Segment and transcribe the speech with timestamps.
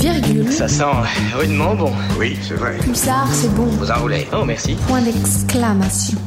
[0.00, 0.50] Virgule.
[0.50, 0.84] Ça sent
[1.34, 1.92] rudement bon.
[2.18, 2.78] Oui, c'est vrai.
[2.78, 3.66] Pulsar, c'est bon.
[3.66, 4.26] Vous enroulez.
[4.32, 4.74] Oh, merci.
[4.88, 6.18] Point d'exclamation.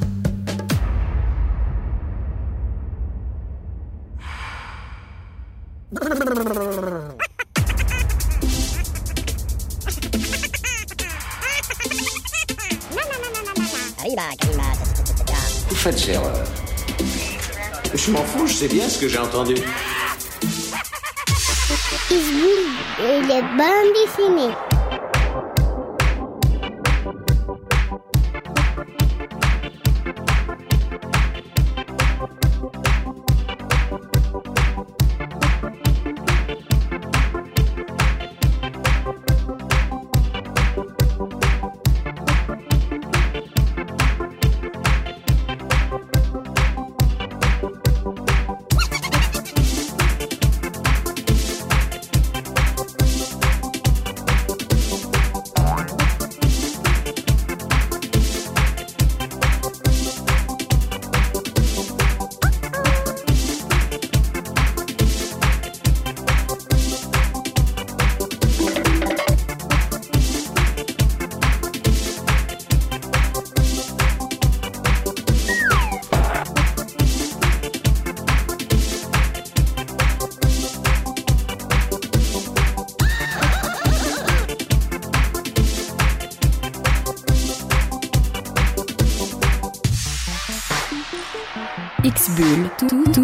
[15.69, 16.45] Vous faites erreur.
[17.95, 19.55] Je m'en fous, je sais bien ce que j'ai entendu.
[22.11, 24.72] Isboul et les bandes dessinées.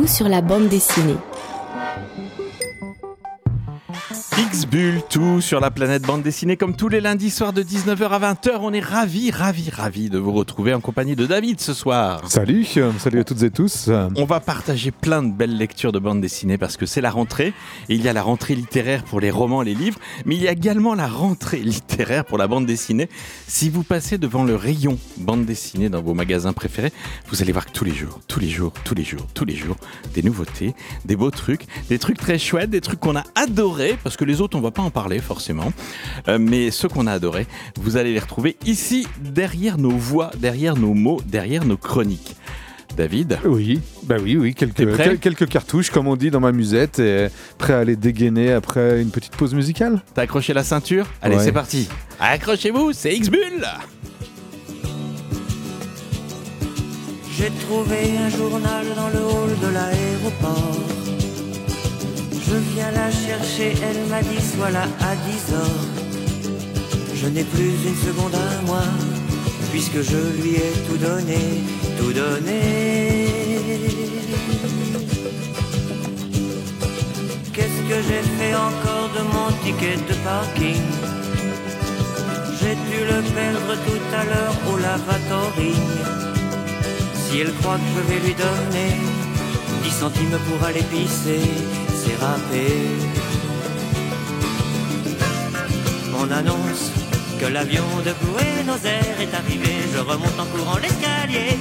[0.10, 1.18] Sur la bande dessinée.
[4.70, 8.34] X-Bull, tout sur la planète bande dessinée, comme tous les lundis soirs de 19h à
[8.34, 8.58] 20h.
[8.62, 12.22] On est ravis, ravis, ravis de vous retrouver en compagnie de David ce soir.
[12.30, 13.90] Salut, euh, salut à toutes et tous.
[14.16, 17.54] On va partager plein de belles lectures de bande dessinée parce que c'est la rentrée.
[17.88, 20.48] Et il y a la rentrée littéraire pour les romans, les livres, mais il y
[20.48, 23.10] a également la rentrée littéraire pour la bande dessinée.
[23.48, 26.94] Si vous passez devant le rayon bande dessinée dans vos magasins préférés,
[27.30, 29.56] vous allez voir que tous les jours, tous les jours, tous les jours, tous les
[29.56, 29.78] jours,
[30.14, 34.18] des nouveautés, des beaux trucs, des trucs très chouettes, des trucs qu'on a adorés parce
[34.18, 35.72] que les autres, on va pas en parler forcément.
[36.28, 37.48] Euh, mais ceux qu'on a adorés,
[37.80, 42.36] vous allez les retrouver ici, derrière nos voix, derrière nos mots, derrière nos chroniques.
[42.98, 46.52] David Oui, bah oui, oui, quelques, prêt quel- quelques cartouches, comme on dit dans ma
[46.52, 47.28] musette, et
[47.58, 50.02] prêt à les dégainer après une petite pause musicale.
[50.14, 51.44] T'as accroché la ceinture Allez, Ouais.
[51.44, 51.88] c'est parti.
[52.20, 53.66] Accrochez-vous, c'est X-Bull
[57.38, 60.99] J'ai trouvé un journal dans le hall de l'aéroport.
[62.50, 65.86] Je viens la chercher, elle m'a dit sois là à 10 heures.
[67.14, 68.82] Je n'ai plus une seconde à moi,
[69.72, 71.42] puisque je lui ai tout donné,
[72.00, 73.28] tout donné.
[77.54, 80.88] Qu'est-ce que j'ai fait encore de mon ticket de parking?
[82.60, 85.76] J'ai dû le perdre tout à l'heure au lavatory.
[87.14, 89.19] Si elle croit que je vais lui donner
[89.84, 91.42] 10 centimes pour aller pisser,
[92.02, 92.68] c'est râpé.
[96.22, 96.92] On annonce
[97.40, 99.74] que l'avion de Buenos Aires est arrivé.
[99.94, 101.58] Je remonte en courant l'escalier.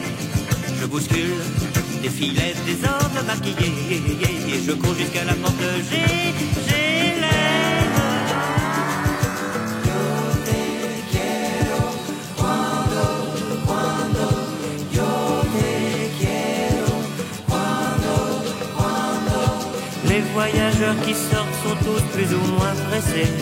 [0.80, 1.42] Je bouscule
[2.02, 3.72] des filets, des hommes maquillés.
[4.48, 5.98] Et je cours jusqu'à la porte G.
[6.66, 7.17] J'ai
[20.40, 23.32] voyageurs qui sortent sont tous plus ou moins pressés.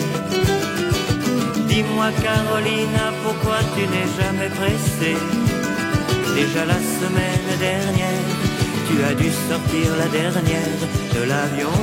[1.69, 5.19] Dis-moi Carolina, pourquoi tu n'es jamais pressée?
[6.39, 8.27] Déjà la semaine dernière,
[8.87, 10.79] tu as dû sortir la dernière
[11.15, 11.77] de l'avion.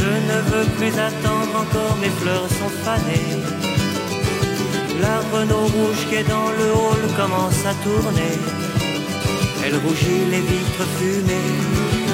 [0.00, 3.30] Je ne veux plus attendre encore, mes fleurs sont fanées.
[5.04, 8.69] La Renault rouge qui est dans le hall commence à tourner.
[9.64, 11.50] Elle rougit les vitres fumées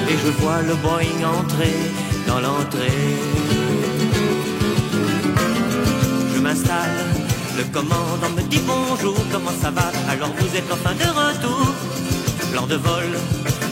[0.09, 1.77] et je vois le Boeing entrer
[2.27, 3.15] dans l'entrée.
[6.33, 6.97] Je m'installe,
[7.57, 9.91] le commandant me dit bonjour, comment ça va?
[10.09, 11.67] Alors vous êtes enfin de retour.
[12.53, 13.11] Lors de vol,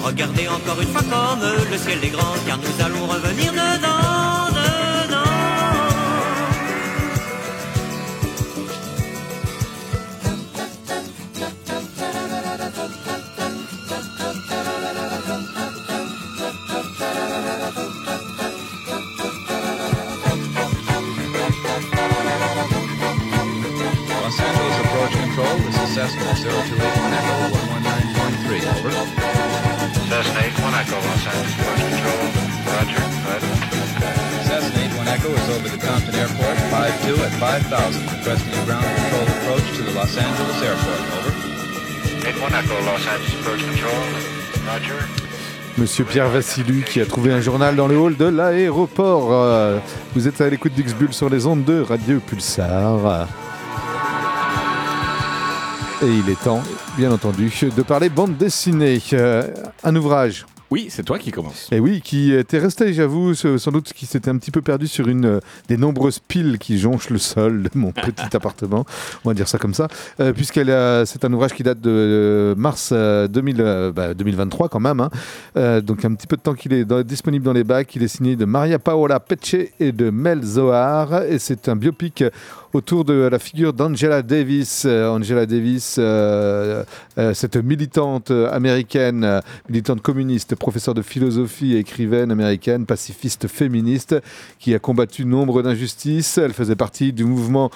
[0.04, 4.15] regardez encore une fois comme le ciel est grand car nous allons revenir dedans.
[45.78, 49.30] Monsieur Pierre Vassilu qui a trouvé un journal dans le hall de l'aéroport.
[49.32, 49.80] Euh,
[50.14, 53.28] Vous êtes à l'écoute d'X-Bull sur les ondes de Radio Pulsar.
[56.02, 56.62] Et il est temps,
[56.98, 59.02] bien entendu, de parler bande dessinée.
[59.14, 59.48] Euh,
[59.84, 61.70] un ouvrage Oui, c'est toi qui commence.
[61.72, 65.08] Et oui, qui était resté, j'avoue, sans doute qui s'était un petit peu perdu sur
[65.08, 65.40] une euh,
[65.70, 68.86] des nombreuses piles qui jonchent le sol de mon petit appartement.
[69.24, 69.88] On va dire ça comme ça.
[70.20, 74.14] Euh, Puisqu'elle a- c'est un ouvrage qui date de euh, mars euh, 2000, euh, bah,
[74.14, 75.00] 2023 quand même.
[75.00, 75.80] hein.
[75.80, 77.96] Donc un petit peu de temps qu'il est dans- disponible dans les bacs.
[77.96, 81.24] Il est signé de Maria Paola Pecce et de Mel Zohar.
[81.24, 82.22] Et c'est un biopic
[82.76, 84.84] autour de la figure d'Angela Davis.
[84.86, 86.84] Euh, Angela Davis, euh,
[87.18, 94.16] euh, cette militante américaine, militante communiste, professeure de philosophie écrivaine américaine, pacifiste féministe,
[94.60, 96.38] qui a combattu nombre d'injustices.
[96.38, 97.72] Elle faisait partie du mouvement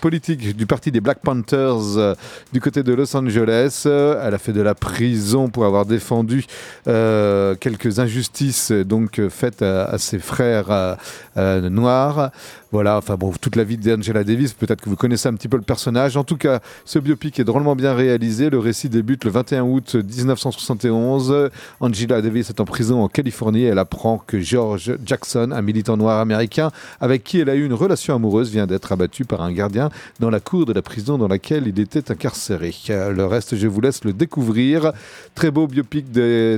[0.00, 2.16] politique du parti des Black Panthers
[2.52, 3.84] du côté de Los Angeles.
[3.86, 6.44] Elle a fait de la prison pour avoir défendu
[6.84, 10.96] quelques injustices donc faites à, ses frères
[11.36, 12.32] noirs.
[12.76, 15.56] Voilà, enfin bon, toute la vie d'Angela Davis, peut-être que vous connaissez un petit peu
[15.56, 16.18] le personnage.
[16.18, 18.50] En tout cas, ce biopic est drôlement bien réalisé.
[18.50, 21.48] Le récit débute le 21 août 1971.
[21.80, 23.64] Angela Davis est en prison en Californie.
[23.64, 26.70] Elle apprend que George Jackson, un militant noir américain
[27.00, 29.88] avec qui elle a eu une relation amoureuse, vient d'être abattu par un gardien
[30.20, 32.74] dans la cour de la prison dans laquelle il était incarcéré.
[32.90, 34.92] Le reste, je vous laisse le découvrir.
[35.34, 36.04] Très beau biopic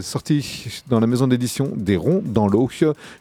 [0.02, 2.68] sorti dans la maison d'édition des Ronds dans l'eau.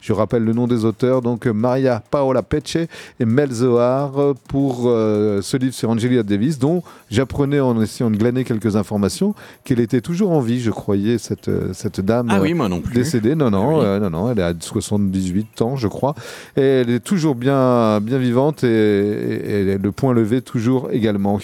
[0.00, 2.87] Je rappelle le nom des auteurs, donc Maria Paola Pecce
[3.20, 4.12] et Mel Zohar
[4.48, 9.34] pour euh, ce livre sur Angela Davis, dont j'apprenais en essayant de glaner quelques informations
[9.64, 12.80] qu'elle était toujours en vie, je croyais, cette, euh, cette dame Ah oui, moi non
[12.80, 12.94] plus.
[12.94, 13.34] décédée.
[13.34, 13.84] Non, non, Ah oui.
[13.84, 16.14] euh, non, non, elle a 78 ans, je crois.
[16.56, 21.38] Et elle est toujours bien, bien vivante et, et- et le point levé toujours également.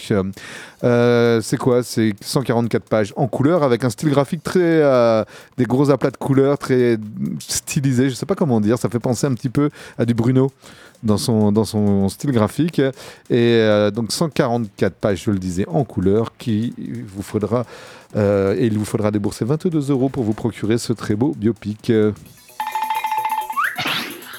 [0.83, 1.83] Euh, c'est quoi?
[1.83, 4.59] C'est 144 pages en couleur avec un style graphique très.
[4.61, 5.23] euh,
[5.57, 6.97] des gros aplats de couleurs très
[7.39, 8.09] stylisés.
[8.09, 8.77] Je sais pas comment dire.
[8.77, 10.51] Ça fait penser un petit peu à du Bruno
[11.05, 12.79] dans son, dans son style graphique.
[12.79, 12.91] Et
[13.31, 16.73] euh, donc 144 pages, je le disais, en couleur qui
[17.07, 17.65] vous faudra.
[18.15, 21.89] euh, et il vous faudra débourser 22 euros pour vous procurer ce très beau biopic.
[21.89, 22.11] Euh,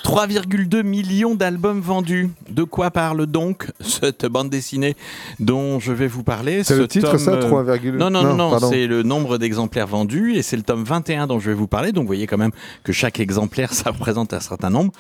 [0.05, 2.31] 3,2 millions d'albums vendus.
[2.49, 4.95] De quoi parle donc cette bande dessinée
[5.41, 6.63] dont je vais vous parler?
[6.63, 9.37] C'est Ce le titre, tome, ça euh, 3, Non, non, non, non, c'est le nombre
[9.37, 11.91] d'exemplaires vendus et c'est le tome 21 dont je vais vous parler.
[11.91, 12.53] Donc vous voyez quand même
[12.85, 14.93] que chaque exemplaire, ça représente un certain nombre.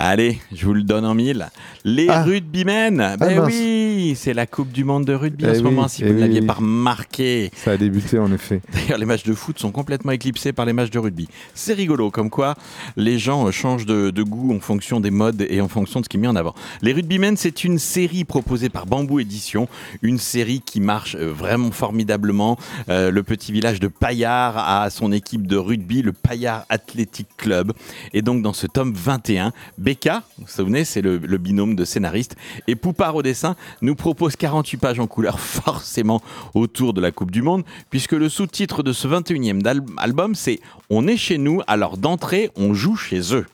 [0.00, 1.48] Allez, je vous le donne en mille.
[1.84, 2.22] Les Ah.
[2.22, 3.46] rugbymen, ben mince.
[3.52, 6.06] oui, c'est la Coupe du Monde de rugby en Eh ce oui, moment, si eh
[6.06, 6.46] vous ne l'aviez oui.
[6.46, 7.50] pas remarqué.
[7.56, 8.60] Ça a débuté en effet.
[8.72, 11.26] D'ailleurs, les matchs de foot sont complètement éclipsés par les matchs de rugby.
[11.52, 12.54] C'est rigolo, comme quoi
[12.96, 16.04] les gens euh, changent de, de goût en fonction des modes et en fonction de
[16.04, 16.54] ce qui est mis en avant.
[16.80, 19.66] Les Rugbymen, c'est une série proposée par Bamboo Édition,
[20.02, 22.56] une série qui marche euh, vraiment formidablement.
[22.88, 27.72] Euh, le petit village de Payard a son équipe de rugby, le Payard Athletic Club.
[28.12, 29.50] Et donc, dans ce tome 21,
[29.88, 32.36] Becca, vous vous souvenez, c'est le, binôme de scénaristes,
[32.66, 36.20] et Poupard au dessin nous propose 48 pages en couleur, forcément
[36.52, 40.60] autour de la Coupe du Monde, puisque le sous-titre de ce 21e d'al- album, c'est
[40.90, 43.46] On est chez nous, alors d'entrée, on joue chez eux.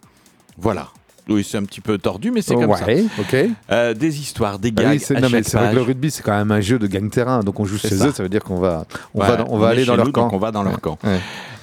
[0.59, 0.89] Voilà.
[1.29, 2.85] Oui, c'est un petit peu tordu, mais c'est comme ça.
[2.87, 3.37] ouais, ok.
[3.73, 4.93] Euh, des histoires, des Bah gags.
[4.93, 6.87] oui, c'est non, mais c'est vrai que le rugby, c'est quand même un jeu de
[6.87, 7.41] gagne-terrain.
[7.41, 8.09] Donc on joue C'est chez ça.
[8.09, 10.07] eux, ça veut dire qu'on va, on Ouais, va, on va est aller dans leur
[10.07, 10.29] nous, camp.
[10.33, 10.99] on va dans leur camp.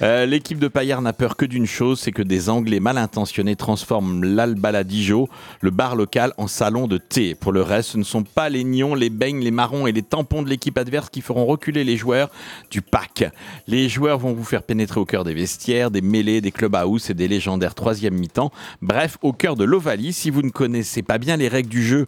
[0.02, 3.54] Euh, L'équipe de Payard n'a peur que d'une chose, c'est que des Anglais mal intentionnés
[3.54, 5.28] transforment l'Albaladijo,
[5.60, 7.36] le bar local, en salon de thé.
[7.36, 10.02] Pour le reste, ce ne sont pas les nions, les beignes, les marrons et les
[10.02, 12.30] tampons de l'équipe adverse qui feront reculer les joueurs
[12.70, 13.30] du pack.
[13.68, 17.14] Les joueurs vont vous faire pénétrer au cœur des vestiaires, des mêlées, des clubhouse et
[17.14, 18.50] des légendaires troisième mi-temps.
[18.80, 22.06] Bref, au cœur de l'Ovalie, si vous ne connaissez pas bien les règles du jeu,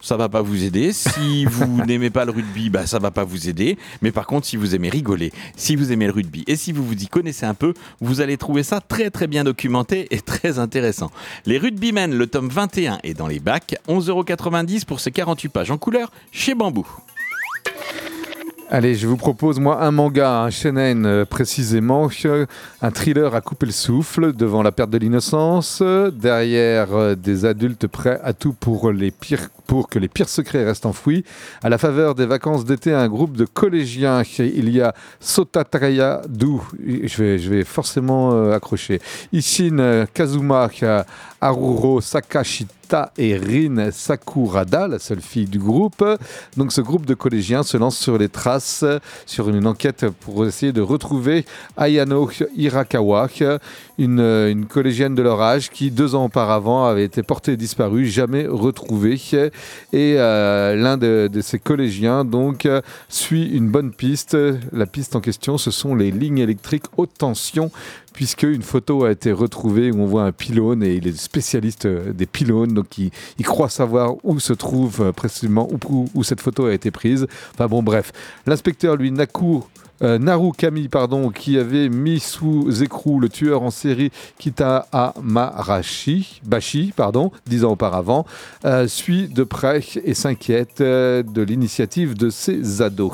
[0.00, 0.92] ça va pas vous aider.
[0.92, 3.78] Si vous n'aimez pas le rugby, bah ça va pas vous aider.
[4.02, 6.84] Mais par contre, si vous aimez rigoler, si vous aimez le rugby et si vous
[6.84, 10.58] vous y connaissez un peu, vous allez trouver ça très très bien documenté et très
[10.58, 11.10] intéressant.
[11.44, 15.78] Les Rugbymen, le tome 21 est dans les bacs, 11,90€ pour ces 48 pages en
[15.78, 16.86] couleur chez Bambou.
[18.68, 22.10] Allez, je vous propose, moi, un manga, un shonen euh, précisément,
[22.82, 27.86] un thriller à couper le souffle devant la perte de l'innocence, derrière euh, des adultes
[27.86, 31.22] prêts à tout pour, les pires, pour que les pires secrets restent enfouis.
[31.62, 36.58] À la faveur des vacances d'été, un groupe de collégiens, il y a Sotataraya Du,
[37.04, 39.00] je vais, je vais forcément euh, accrocher,
[39.32, 40.70] Ishin Kazuma,
[41.40, 42.00] Haruro
[43.18, 46.04] Et Rin Sakurada, la seule fille du groupe.
[46.56, 48.84] Donc ce groupe de collégiens se lance sur les traces,
[49.24, 51.44] sur une enquête pour essayer de retrouver
[51.76, 53.28] Ayano Hirakawa,
[53.98, 59.20] une, collégienne de leur âge qui deux ans auparavant avait été portée disparue, jamais retrouvée.
[59.92, 62.68] Et euh, l'un de, de ces collégiens donc
[63.08, 64.36] suit une bonne piste.
[64.72, 67.70] La piste en question, ce sont les lignes électriques haute tension
[68.16, 71.84] puisque une photo a été retrouvée où on voit un pylône et il est spécialiste
[71.84, 76.24] euh, des pylônes, donc il, il croit savoir où se trouve euh, précisément où, où-
[76.24, 77.26] cette photo a été prise.
[77.52, 78.12] Enfin bon, bref,
[78.46, 79.62] l'inspecteur lui Naku.
[80.02, 86.40] Euh, Naru Kami, pardon, qui avait mis sous écrou le tueur en série Kita Amarashi,
[86.44, 88.26] Bashi, pardon, dix ans auparavant,
[88.64, 93.06] euh, suit de près et s'inquiète euh, de l'initiative de ses ados.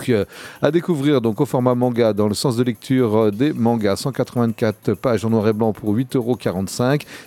[0.62, 5.25] À découvrir donc au format manga dans le sens de lecture des mangas, 184 pages
[5.25, 6.39] en noir et blanc pour 8,45 euros.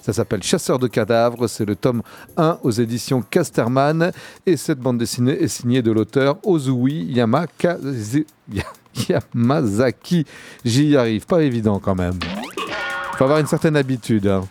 [0.02, 2.02] Ça s'appelle Chasseur de cadavres, c'est le tome
[2.38, 4.12] 1 aux éditions Casterman
[4.46, 8.26] et cette bande dessinée est signée de l'auteur Ozui Yamakaze-
[9.10, 10.26] Yamazaki.
[10.64, 12.20] J'y arrive, pas évident quand même.
[13.18, 14.28] Faut avoir une certaine habitude.
[14.28, 14.46] hein.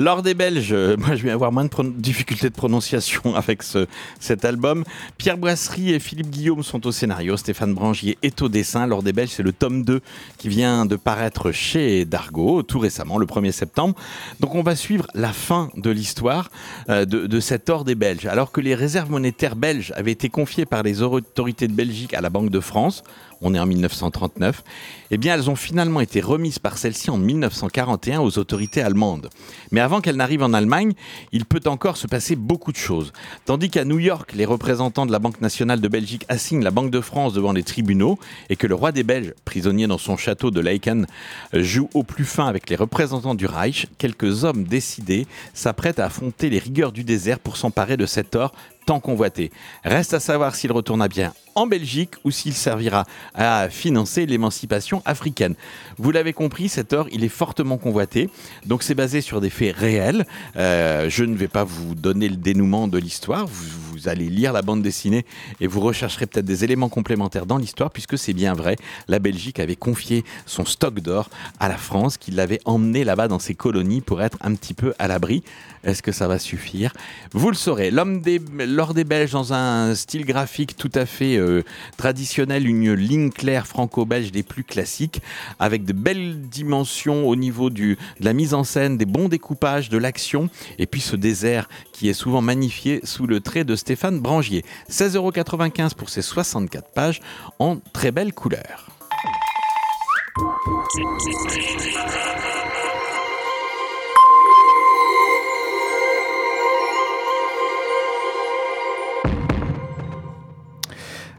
[0.00, 3.88] Lors des Belges, euh, moi je vais avoir moins de difficultés de prononciation avec ce,
[4.20, 4.84] cet album.
[5.16, 8.86] Pierre Brasserie et Philippe Guillaume sont au scénario, Stéphane Brangier est au dessin.
[8.86, 10.00] Lors des Belges, c'est le tome 2
[10.36, 13.96] qui vient de paraître chez Dargaud tout récemment, le 1er septembre.
[14.38, 16.48] Donc on va suivre la fin de l'histoire
[16.88, 18.26] euh, de, de cet or des Belges.
[18.26, 22.20] Alors que les réserves monétaires belges avaient été confiées par les autorités de Belgique à
[22.20, 23.02] la Banque de France,
[23.40, 24.62] on est en 1939,
[25.10, 29.28] eh bien elles ont finalement été remises par celle-ci en 1941 aux autorités allemandes.
[29.70, 30.92] Mais avant qu'elles n'arrivent en Allemagne,
[31.32, 33.14] il peut encore se passer beaucoup de choses.
[33.46, 36.90] Tandis qu'à New York, les représentants de la Banque nationale de Belgique assignent la Banque
[36.90, 38.18] de France devant les tribunaux
[38.50, 41.06] et que le roi des Belges, prisonnier dans son château de Laeken,
[41.54, 46.50] joue au plus fin avec les représentants du Reich, quelques hommes décidés s'apprêtent à affronter
[46.50, 48.52] les rigueurs du désert pour s'emparer de cet or
[48.88, 49.52] tant convoité.
[49.84, 53.04] Reste à savoir s'il retournera bien en Belgique ou s'il servira
[53.34, 55.56] à financer l'émancipation africaine.
[55.98, 58.30] Vous l'avez compris, cet or, il est fortement convoité.
[58.64, 60.24] Donc c'est basé sur des faits réels.
[60.56, 63.46] Euh, je ne vais pas vous donner le dénouement de l'histoire.
[63.46, 65.26] Vous, vous allez lire la bande dessinée
[65.60, 68.76] et vous rechercherez peut-être des éléments complémentaires dans l'histoire puisque c'est bien vrai.
[69.08, 71.28] La Belgique avait confié son stock d'or
[71.58, 74.94] à la France qui l'avait emmené là-bas dans ses colonies pour être un petit peu
[75.00, 75.42] à l'abri.
[75.82, 76.92] Est-ce que ça va suffire?
[77.32, 77.90] Vous le saurez.
[77.90, 78.40] L'homme des,
[78.78, 81.64] l'or des Belges dans un style graphique tout à fait euh,
[81.96, 85.20] traditionnel, une ligne claire franco-belge des plus classiques,
[85.58, 89.98] avec de belles dimensions au niveau de la mise en scène, des bons découpages, de
[89.98, 94.64] l'action, et puis ce désert qui est souvent magnifié sous le trait de Stéphane Brangier.
[94.88, 97.20] 16,95€ pour ces 64 pages
[97.58, 98.86] en très belle couleur.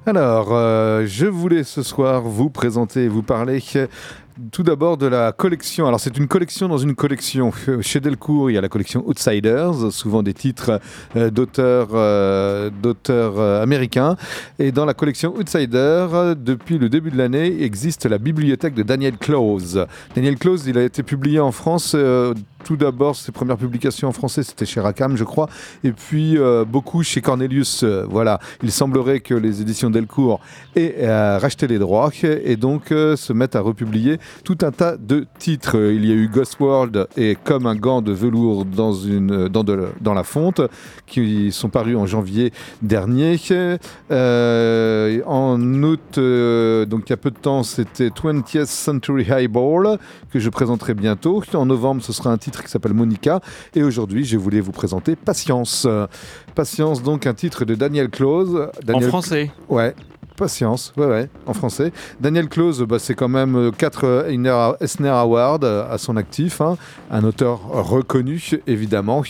[0.10, 3.86] Alors, euh, je voulais ce soir vous présenter, vous parler euh,
[4.52, 5.86] tout d'abord de la collection.
[5.86, 7.52] Alors, c'est une collection dans une collection.
[7.68, 10.80] Euh, Chez Delcourt, il y a la collection Outsiders, souvent des titres
[11.14, 11.96] d'auteurs
[13.62, 14.16] américains.
[14.58, 18.82] Et dans la collection Outsider, euh, depuis le début de l'année, existe la bibliothèque de
[18.82, 19.86] Daniel Close.
[20.16, 21.96] Daniel Close, il a été publié en France.
[22.64, 25.48] Tout d'abord, ses premières publications en français, c'était chez Rackham, je crois,
[25.84, 27.84] et puis euh, beaucoup chez Cornelius.
[27.84, 30.40] euh, voilà, il semblerait que les éditions Delcourt
[30.76, 35.26] aient euh, racheté les droits et donc se mettent à republier tout un tas de
[35.38, 35.76] titres.
[35.92, 39.64] Il y a eu Ghost World et Comme un gant de velours dans, une, dans,
[39.64, 40.62] de- dans la fonte,
[41.06, 42.52] qui sont parus en janvier
[42.82, 43.38] dernier.
[45.26, 49.98] En août, donc il y a peu de temps, c'était 20th Century Highball,
[50.32, 51.42] que je présenterai bientôt.
[51.54, 53.42] En novembre, ce sera un titre qui s'appelle Monica.
[53.76, 55.88] Et aujourd'hui, je voulais vous présenter Patience.
[56.56, 58.70] Patience, donc un titre de Daniel Close.
[58.84, 59.94] Daniel En français Ouais.
[60.40, 61.92] Patience, ouais, ouais, en français.
[62.22, 64.28] Daniel Close, bah, c'est quand même 4
[64.80, 66.78] Esner Award euh, à son actif, hein.
[67.12, 69.22] un auteur reconnu, évidemment.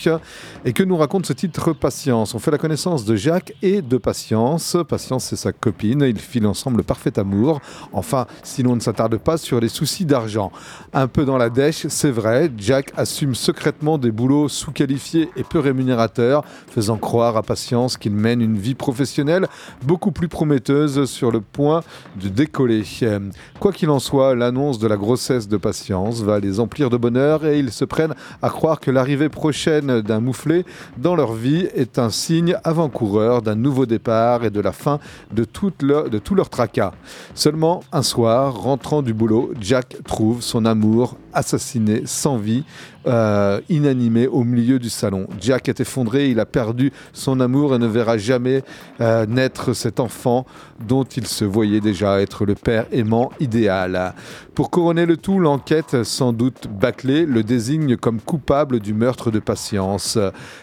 [0.66, 2.36] Et que nous raconte ce titre Patience?
[2.36, 4.78] On fait la connaissance de Jacques et de Patience.
[4.88, 7.60] Patience, c'est sa copine, ils filent ensemble le parfait amour.
[7.92, 10.52] Enfin, si l'on ne s'attarde pas sur les soucis d'argent.
[10.94, 15.58] Un peu dans la dèche, c'est vrai, Jack assume secrètement des boulots sous-qualifiés et peu
[15.58, 19.48] rémunérateurs, faisant croire à Patience qu'il mène une vie professionnelle
[19.82, 21.82] beaucoup plus prometteuse sur le point
[22.22, 22.84] de décoller.
[23.04, 23.20] Euh,
[23.60, 27.46] Quoi qu'il en soit, l'annonce de la grossesse de Patience va les emplir de bonheur
[27.46, 30.66] et ils se prennent à croire que l'arrivée prochaine d'un mouflé
[30.98, 35.00] dans leur vie est un signe avant-coureur d'un nouveau départ et de la fin
[35.34, 36.94] de, toute leur, de tout leur tracas.
[37.34, 42.64] Seulement un soir, rentrant du boulot, Jack trouve son amour assassiné sans vie,
[43.08, 45.28] euh, inanimé au milieu du salon.
[45.40, 48.64] Jack est effondré, il a perdu son amour et ne verra jamais
[49.02, 50.46] euh, naître cet enfant
[50.86, 54.14] dont il se voyait déjà être le père aimant idéal.
[54.54, 59.40] Pour couronner le tout, l'enquête, sans doute bâclée, le désigne comme coupable du meurtre de
[59.40, 60.18] patience.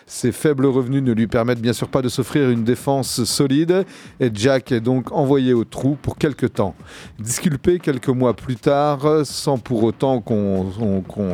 [0.06, 3.84] Ses faibles revenus ne lui permettent bien sûr pas de s'offrir une défense solide
[4.20, 6.74] et Jack est donc envoyé au trou pour quelque temps.
[7.18, 10.55] Disculpé quelques mois plus tard, sans pour autant qu'on-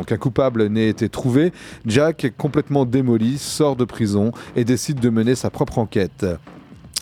[0.05, 1.51] qu'un coupable n'ait été trouvé,
[1.85, 6.25] Jack, complètement démoli, sort de prison et décide de mener sa propre enquête.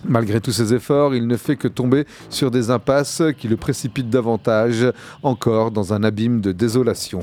[0.07, 4.09] Malgré tous ses efforts, il ne fait que tomber sur des impasses qui le précipitent
[4.09, 4.87] davantage
[5.21, 7.21] encore dans un abîme de désolation.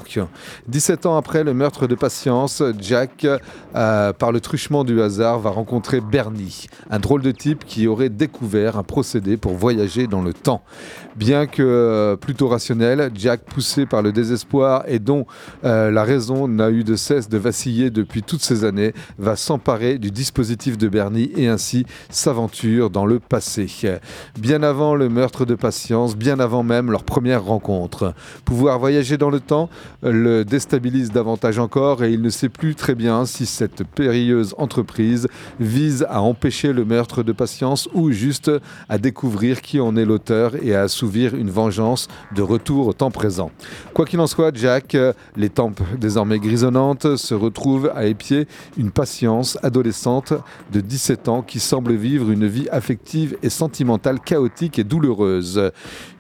[0.69, 3.27] 17 ans après le meurtre de Patience, Jack,
[3.75, 8.11] euh, par le truchement du hasard, va rencontrer Bernie, un drôle de type qui aurait
[8.11, 10.63] découvert un procédé pour voyager dans le temps.
[11.17, 15.27] Bien que euh, plutôt rationnel, Jack, poussé par le désespoir et dont
[15.65, 19.99] euh, la raison n'a eu de cesse de vaciller depuis toutes ces années, va s'emparer
[19.99, 23.67] du dispositif de Bernie et ainsi s'aventure dans le passé.
[24.39, 28.15] Bien avant le meurtre de Patience, bien avant même leur première rencontre.
[28.45, 29.71] Pouvoir voyager dans le temps
[30.03, 35.29] le déstabilise davantage encore et il ne sait plus très bien si cette périlleuse entreprise
[35.59, 38.51] vise à empêcher le meurtre de Patience ou juste
[38.89, 43.11] à découvrir qui en est l'auteur et à assouvir une vengeance de retour au temps
[43.11, 43.51] présent.
[43.95, 44.97] Quoi qu'il en soit, Jack,
[45.37, 48.47] les tempes désormais grisonnantes, se retrouve à épier
[48.77, 50.35] une patience adolescente
[50.73, 55.71] de 17 ans qui semble vivre une vie affective et sentimentale chaotique et douloureuse.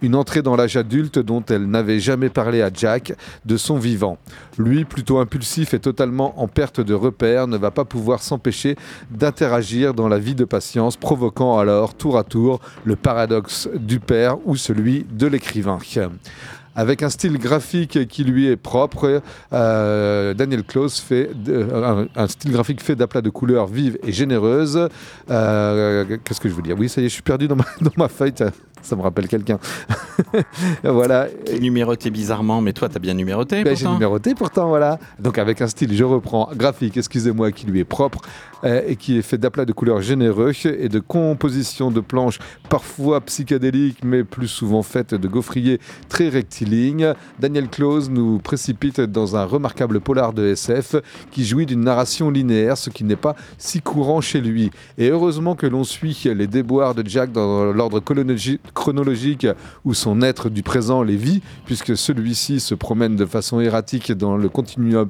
[0.03, 3.15] Une entrée dans l'âge adulte dont elle n'avait jamais parlé à Jack
[3.45, 4.19] de son vivant.
[4.59, 8.77] Lui, plutôt impulsif et totalement en perte de repères, ne va pas pouvoir s'empêcher
[9.11, 14.37] d'interagir dans la vie de patience, provoquant alors tour à tour le paradoxe du père
[14.47, 15.79] ou celui de l'écrivain.
[16.79, 19.21] Avec un style graphique qui lui est propre,
[19.53, 24.89] euh, Daniel Close fait un, un style graphique fait d'aplats de couleurs vives et généreuses.
[25.29, 26.77] Euh, Qu'est-ce que je veux dire?
[26.79, 28.33] Oui, ça y est, je suis perdu dans ma, dans ma feuille.
[28.89, 29.59] Ça me rappelle quelqu'un.
[30.83, 31.27] voilà.
[31.61, 33.63] Numéroté bizarrement, mais toi, t'as bien numéroté.
[33.63, 34.99] Ben, J'ai numéroté pourtant, voilà.
[35.19, 38.23] Donc avec un style, je reprends, graphique, excusez-moi, qui lui est propre
[38.65, 42.39] euh, et qui est fait d'aplats de couleurs généreux et de compositions de planches
[42.71, 47.13] parfois psychédéliques, mais plus souvent faites de gaufriers très rectilignes.
[47.39, 50.97] Daniel Close nous précipite dans un remarquable polar de SF
[51.31, 54.71] qui jouit d'une narration linéaire, ce qui n'est pas si courant chez lui.
[54.97, 59.47] Et heureusement que l'on suit les déboires de Jack dans l'ordre chronologi- chronologique
[59.85, 64.37] où son être du présent les vit, puisque celui-ci se promène de façon erratique dans
[64.37, 65.09] le continuum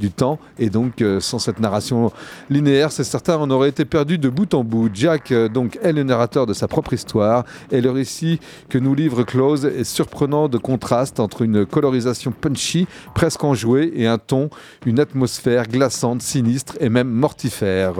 [0.00, 0.38] du temps.
[0.58, 2.10] Et donc euh, sans cette narration
[2.48, 4.90] linéaire c'est certain on aurait été perdu de bout en bout.
[4.92, 7.44] Jack euh, donc est le narrateur de sa propre histoire.
[7.70, 12.88] Et le récit que nous livre Close est surprenant de contraste entre une colorisation punchy
[13.14, 14.50] presque enjouée et un ton
[14.86, 17.92] une atmosphère glaçante sinistre et même mortifère.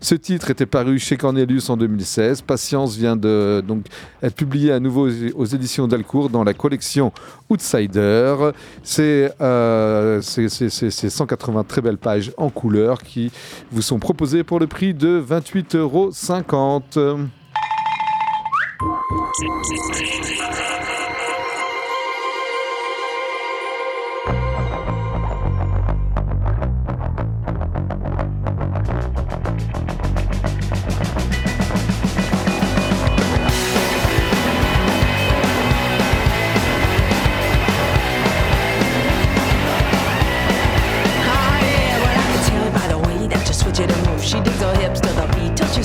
[0.00, 3.84] Ce titre était paru chez Cornelius en 2016 Patience vient de donc
[4.22, 7.12] être publié à nouveau aux- éditions Delcourt dans la collection
[7.50, 8.36] Outsider.
[8.82, 11.08] C'est euh, c'est-
[11.48, 13.30] c'est- c'est- c'est 180 très belles pages en couleur qui
[13.72, 16.10] vous sont proposées pour le prix de 28,50 euros.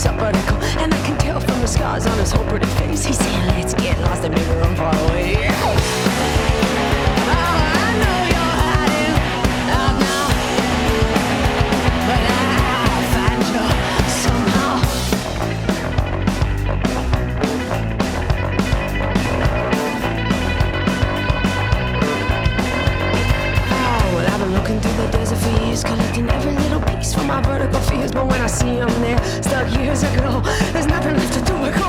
[0.04, 0.58] She's up vertical.
[0.82, 3.06] And I can tell from the scars on his whole pretty face.
[3.06, 6.03] He's saying, let's get lost and maybe run far away.
[28.54, 31.83] See them there, stuck years ago, there's nothing left to do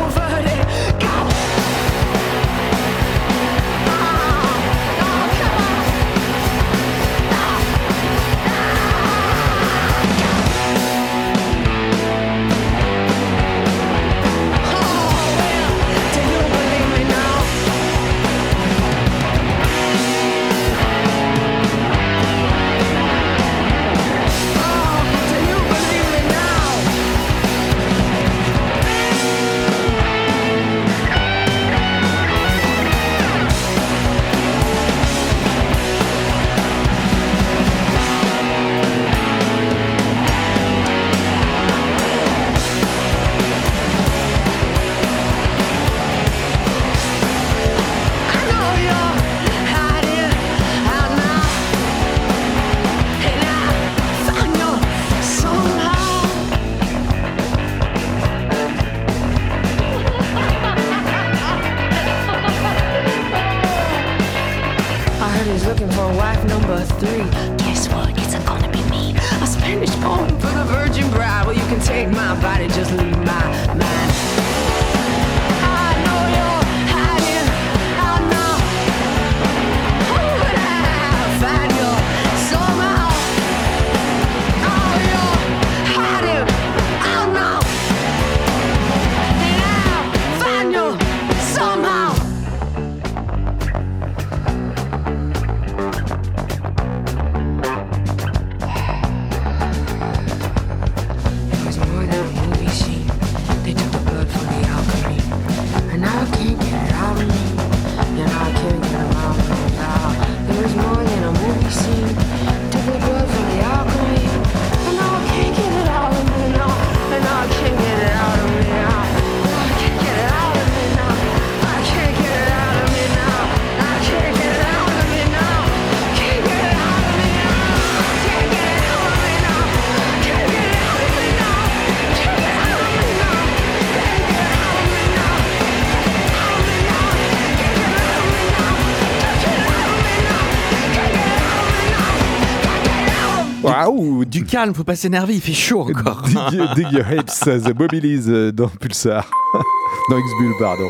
[144.55, 146.23] calme, faut pas s'énerver, il fait chaud encore.
[146.23, 149.29] Dig, dig Your Hips, The Mobilize euh, dans Pulsar.
[150.09, 150.88] dans X-Bull, pardon.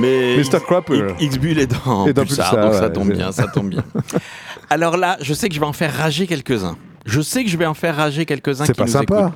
[0.00, 0.58] Mais Mr.
[0.66, 1.14] Crapper.
[1.20, 3.84] X-Bull est dans, Et dans Pulsar, Pulsar, donc ça tombe bien, ça tombe bien.
[4.70, 6.76] Alors là, je sais que je vais en faire rager quelques-uns.
[7.04, 9.18] Je sais que je vais en faire rager quelques-uns C'est pas nous sympa.
[9.20, 9.32] écoutent.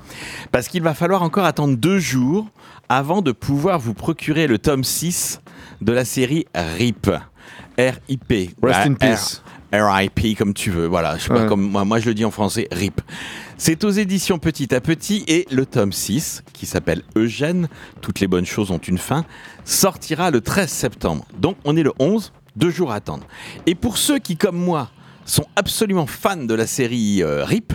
[0.51, 2.49] Parce qu'il va falloir encore attendre deux jours
[2.89, 5.41] avant de pouvoir vous procurer le tome 6
[5.81, 7.09] de la série RIP.
[7.79, 8.51] R-I-P.
[8.61, 9.43] Rest in R- peace.
[9.73, 10.35] R.I.P.
[10.35, 11.17] comme tu veux, voilà.
[11.17, 13.01] Je sais pas comme moi, moi je le dis en français, RIP.
[13.57, 17.69] C'est aux éditions Petit à Petit et le tome 6, qui s'appelle Eugène,
[18.01, 19.25] toutes les bonnes choses ont une fin,
[19.65, 21.27] sortira le 13 septembre.
[21.39, 23.27] Donc on est le 11, deux jours à attendre.
[23.67, 24.91] Et pour ceux qui, comme moi,
[25.25, 27.73] sont absolument fans de la série euh, RIP,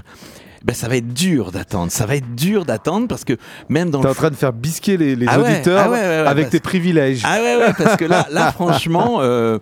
[0.65, 1.91] ben ça va être dur d'attendre.
[1.91, 3.37] Ça va être dur d'attendre parce que
[3.69, 6.03] même dans T'es en train de faire bisquer les, les Ah auditeurs ah ouais, ouais,
[6.23, 7.21] ouais, avec tes privilèges.
[7.23, 9.59] ah ouais, ouais, parce que là, là franchement, euh,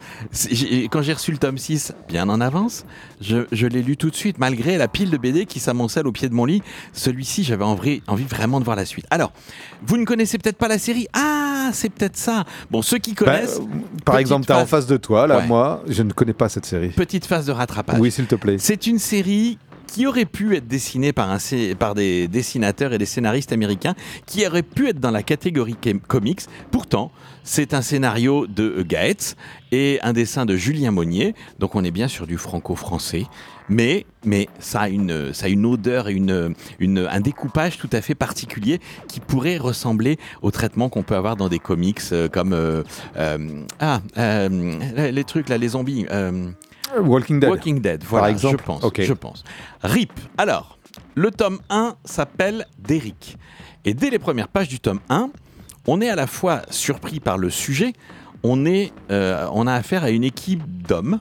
[0.89, 2.85] quand j'ai reçu le tome 6 bien en avance,
[3.21, 6.11] je, je l'ai lu tout de suite, malgré la pile de BD qui s'amoncelle au
[6.13, 6.61] pied de mon lit.
[6.93, 9.05] Celui-ci, j'avais envie, envie vraiment de voir la suite.
[9.11, 9.33] Alors,
[9.85, 12.45] vous ne connaissez peut-être pas la série Ah, c'est peut-être ça.
[12.71, 13.65] Bon, ceux qui Bah, connaissent, euh,
[14.05, 16.89] par exemple, t'as en face de toi, là, moi, je ne connais pas cette série.
[16.89, 17.99] petite phase de rattrapage.
[17.99, 18.55] Oui, s'il te plaît.
[18.57, 19.57] C'est une série
[19.93, 21.37] qui aurait pu être dessinée par, un,
[21.77, 23.93] par des dessinateurs et des scénaristes américains,
[24.25, 25.75] qui aurait pu être dans la catégorie
[26.07, 26.41] comics.
[26.71, 27.11] Pourtant,
[27.43, 29.35] c'est un scénario de Gaetz
[29.71, 31.35] et un dessin de Julien Monnier.
[31.59, 33.25] Donc on est bien sur du franco-français.
[33.69, 38.01] Mais, mais ça, a une, ça a une odeur et une, un découpage tout à
[38.01, 42.53] fait particulier qui pourrait ressembler au traitement qu'on peut avoir dans des comics euh, comme...
[42.53, 42.81] euh,
[43.15, 44.01] euh, ah,
[44.97, 46.07] les trucs là, les zombies.
[46.95, 47.49] Euh, Walking Dead.
[47.49, 48.91] Walking Dead, voilà, exemple je pense.
[48.97, 49.43] Je pense.
[49.83, 50.11] RIP.
[50.37, 50.77] Alors,
[51.15, 53.37] le tome 1 s'appelle Derrick.
[53.85, 55.29] Et dès les premières pages du tome 1,
[55.87, 57.93] on est à la fois surpris par le sujet,
[58.43, 61.19] on, est, euh, on a affaire à une équipe d'hommes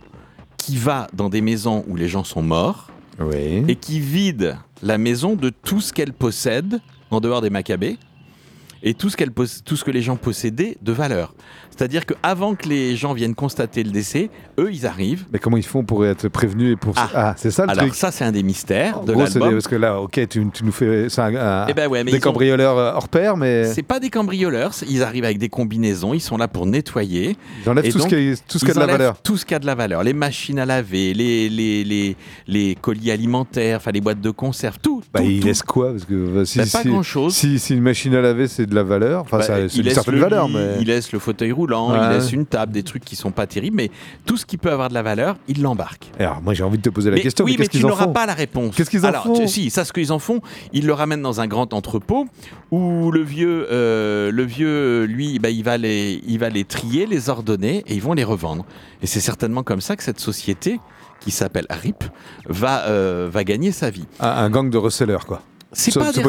[0.57, 3.65] qui va dans des maisons où les gens sont morts Oui.
[3.67, 6.81] et qui vide la maison de tout ce qu'elle possède
[7.11, 7.99] en dehors des Maccabées
[8.83, 9.17] et tout ce,
[9.63, 11.35] tout ce que les gens possédaient de valeur.
[11.77, 15.25] C'est-à-dire qu'avant que les gens viennent constater le décès, eux, ils arrivent.
[15.33, 16.95] Mais comment ils font pour être prévenus et pour...
[16.97, 19.53] Ah, c'est ça le Alors truc ça, c'est un des mystères En de l'album.
[19.53, 22.11] parce que là, ok, tu, tu nous fais c'est un, un- Eh ben ouais, mais
[22.13, 25.39] des ils ont- cambrioleurs euh, hors pair, mais C'est pas des cambrioleurs, ils arrivent avec
[25.39, 27.37] des combinaisons, ils sont là pour nettoyer.
[27.65, 29.23] ils enlèvent tout, ce qui est- tout ce qui a ils de la valeur.
[29.23, 30.03] Tout ce qui a de la valeur.
[30.03, 34.79] Les machines à laver, les, les, les, les colis alimentaires, enfin les boîtes de conserve,
[34.81, 35.03] tout.
[35.13, 35.93] Bah, tout, ils laissent quoi?
[35.93, 37.35] Parce que bah, si, Bah, pas si- grand-chose.
[37.35, 40.15] Si, si une machine à laver c'est de la valeur, enfin Bah, c'est une certaine
[40.17, 41.99] le valeur, mais Il laisse le fauteuil roulant, Ouais.
[42.03, 43.91] il laisse une table, des trucs qui sont pas terribles, mais
[44.27, 46.11] tout ce qui peut avoir de la valeur, il l'embarque.
[46.19, 47.45] alors moi j'ai envie de te poser la Mais question.
[47.45, 48.75] oui, mais tu n'auras pas la réponse.
[48.75, 50.41] Qu'est-ce qu'ils en Alors, font tu- Si, ça, ce qu'ils en font,
[50.73, 52.27] ils le ramènent dans un grand entrepôt
[52.71, 57.07] où le vieux, euh, le vieux, lui, bah, il va les, il va les trier,
[57.07, 58.65] les ordonner et ils vont les revendre.
[59.03, 60.81] Et c'est certainement comme ça que cette société
[61.21, 62.03] qui s'appelle RIP
[62.49, 64.07] va, euh, va gagner sa vie.
[64.21, 65.43] un, un gang de receleurs quoi.
[65.75, 66.23] C'est Ça- pas des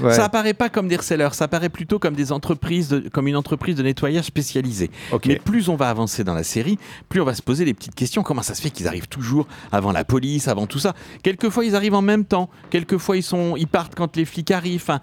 [0.00, 0.14] ouais.
[0.14, 3.36] Ça apparaît pas comme des receleurs, ça apparaît plutôt comme des entreprises, de- comme une
[3.36, 4.90] entreprise de nettoyage spécialisée.
[5.26, 7.94] Mais plus on va avancer dans la série, plus on va se poser des petites
[7.94, 8.22] questions.
[8.22, 10.94] Comment ça se fait qu'ils arrivent toujours avant la police, avant tout ça?
[11.22, 14.82] Quelquefois ils arrivent en même temps, quelquefois ils sont, ils partent quand les flics arrivent.
[14.82, 15.00] Enfin,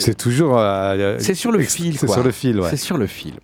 [0.00, 0.58] C'est toujours.
[0.58, 1.96] euh, c'est sur le fil.
[1.96, 2.70] C'est sur le fil, ouais.
[2.70, 3.34] C'est sur le fil.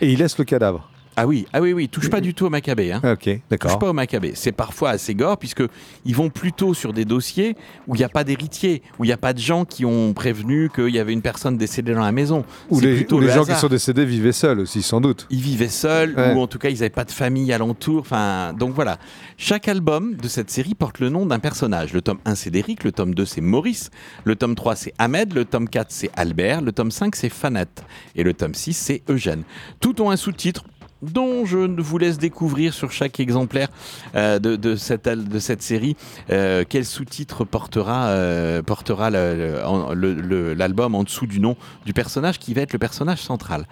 [0.00, 0.88] Et ils laissent le cadavre.
[1.16, 2.92] Ah oui, ah oui, oui, touche pas du tout au Maccabée.
[2.92, 3.00] Hein.
[3.04, 3.78] Ok, Touche d'accord.
[3.78, 4.32] pas au Maccabée.
[4.34, 5.62] C'est parfois assez gore puisque
[6.04, 7.54] ils vont plutôt sur des dossiers
[7.86, 10.12] où il n'y a pas d'héritier, où il n'y a pas de gens qui ont
[10.14, 12.44] prévenu qu'il y avait une personne décédée dans la maison.
[12.70, 15.26] Ou les, plutôt ou les le gens qui sont décédés vivaient seuls aussi, sans doute.
[15.30, 16.34] Ils vivaient seuls Ouais.
[16.34, 18.00] ou en tout cas ils n'avaient pas de famille alentour.
[18.00, 18.98] Enfin, donc voilà.
[19.36, 21.92] Chaque album de cette série porte le nom d'un personnage.
[21.92, 23.90] Le tome 1 c'est Derrick, le tome 2 c'est Maurice,
[24.24, 27.84] le tome 3 c'est Ahmed, le tome 4 c'est Albert, le tome 5 c'est Fanette
[28.16, 29.42] et le tome 6 c'est Eugène.
[29.80, 30.64] Tout ont un sous-titre
[31.02, 33.68] dont je vous laisse découvrir sur chaque exemplaire
[34.14, 35.96] euh, de, de cette, al- de cette série
[36.30, 41.40] euh, quel sous-titre portera, euh, portera le- le- en- le- le- l'album en dessous du
[41.40, 43.66] nom du personnage qui va être le personnage central.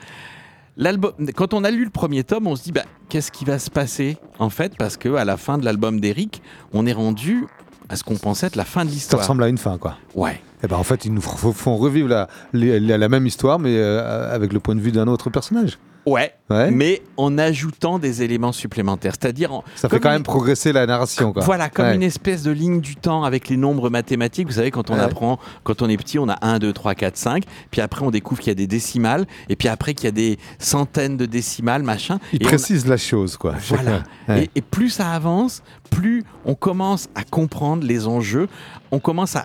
[1.37, 3.71] Quand on a lu le premier tome, on se dit bah, qu'est-ce qui va se
[3.71, 4.77] passer en fait?
[4.79, 7.47] Parce que à la fin de l'album d'Eric, on est rendu
[7.89, 9.21] à ce qu'on pensait être la fin de Ça l'histoire.
[9.23, 9.97] ressemble à une fin, quoi.
[10.15, 10.41] Ouais.
[10.63, 13.75] Et ben en fait, ils nous font font revivre la, la, la même histoire, mais
[13.77, 15.79] euh, avec le point de vue d'un autre personnage.
[16.07, 16.71] Ouais, Ouais.
[16.71, 20.87] mais en ajoutant des éléments supplémentaires, c'est-à-dire en- Ça fait quand une- même progresser la
[20.87, 21.43] narration, quoi.
[21.45, 21.95] Voilà, comme Ouais.
[21.95, 24.47] une espèce de ligne du temps avec les nombres mathématiques.
[24.49, 25.01] Vous savez, quand on Ouais.
[25.01, 27.45] apprend, quand on est petit, on a 1, 2, 3, 4, 5.
[27.71, 29.27] Puis après, on découvre qu'il y a des décimales.
[29.49, 32.19] Et puis après, qu'il y a des centaines de décimales, machin.
[32.33, 33.55] Il Et on- précise la chose, quoi.
[33.69, 34.03] Voilà.
[34.41, 38.49] Et, et plus ça avance, plus on commence à comprendre les enjeux.
[38.93, 39.45] On commence à,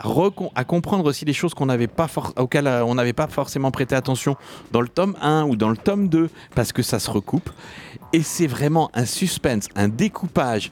[0.55, 3.69] à comprendre aussi les choses qu'on n'avait pas for- auxquelles euh, on n'avait pas forcément
[3.71, 4.35] prêté attention
[4.71, 7.49] dans le tome 1 ou dans le tome 2 parce que ça se recoupe.
[8.13, 10.71] Et c'est vraiment un suspense, un découpage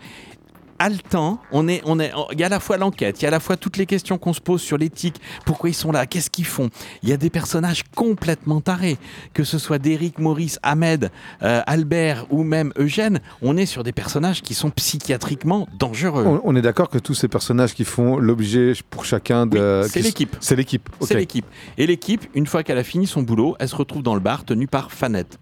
[0.79, 1.39] haletant.
[1.51, 3.31] On est, on est, il y a à la fois l'enquête, il y a à
[3.31, 6.29] la fois toutes les questions qu'on se pose sur l'éthique, pourquoi ils sont là, qu'est-ce
[6.29, 6.69] qu'ils font.
[7.03, 8.97] Il y a des personnages complètement tarés,
[9.33, 13.19] que ce soit Derrick, Maurice, Ahmed, euh, Albert ou même Eugène.
[13.41, 16.25] On est sur des personnages qui sont psychiatriquement dangereux.
[16.25, 19.81] On, on est d'accord que tous ces personnages qui font l'objet pour chacun de.
[19.83, 20.35] Oui, c'est qui- l'équipe.
[20.39, 20.89] C'est l'équipe.
[21.01, 21.45] C'est l'équipe.
[21.77, 24.43] Et l'équipe, une fois qu'elle a fini son boulot, elle se retrouve dans le bar
[24.45, 25.37] tenue par Fanette.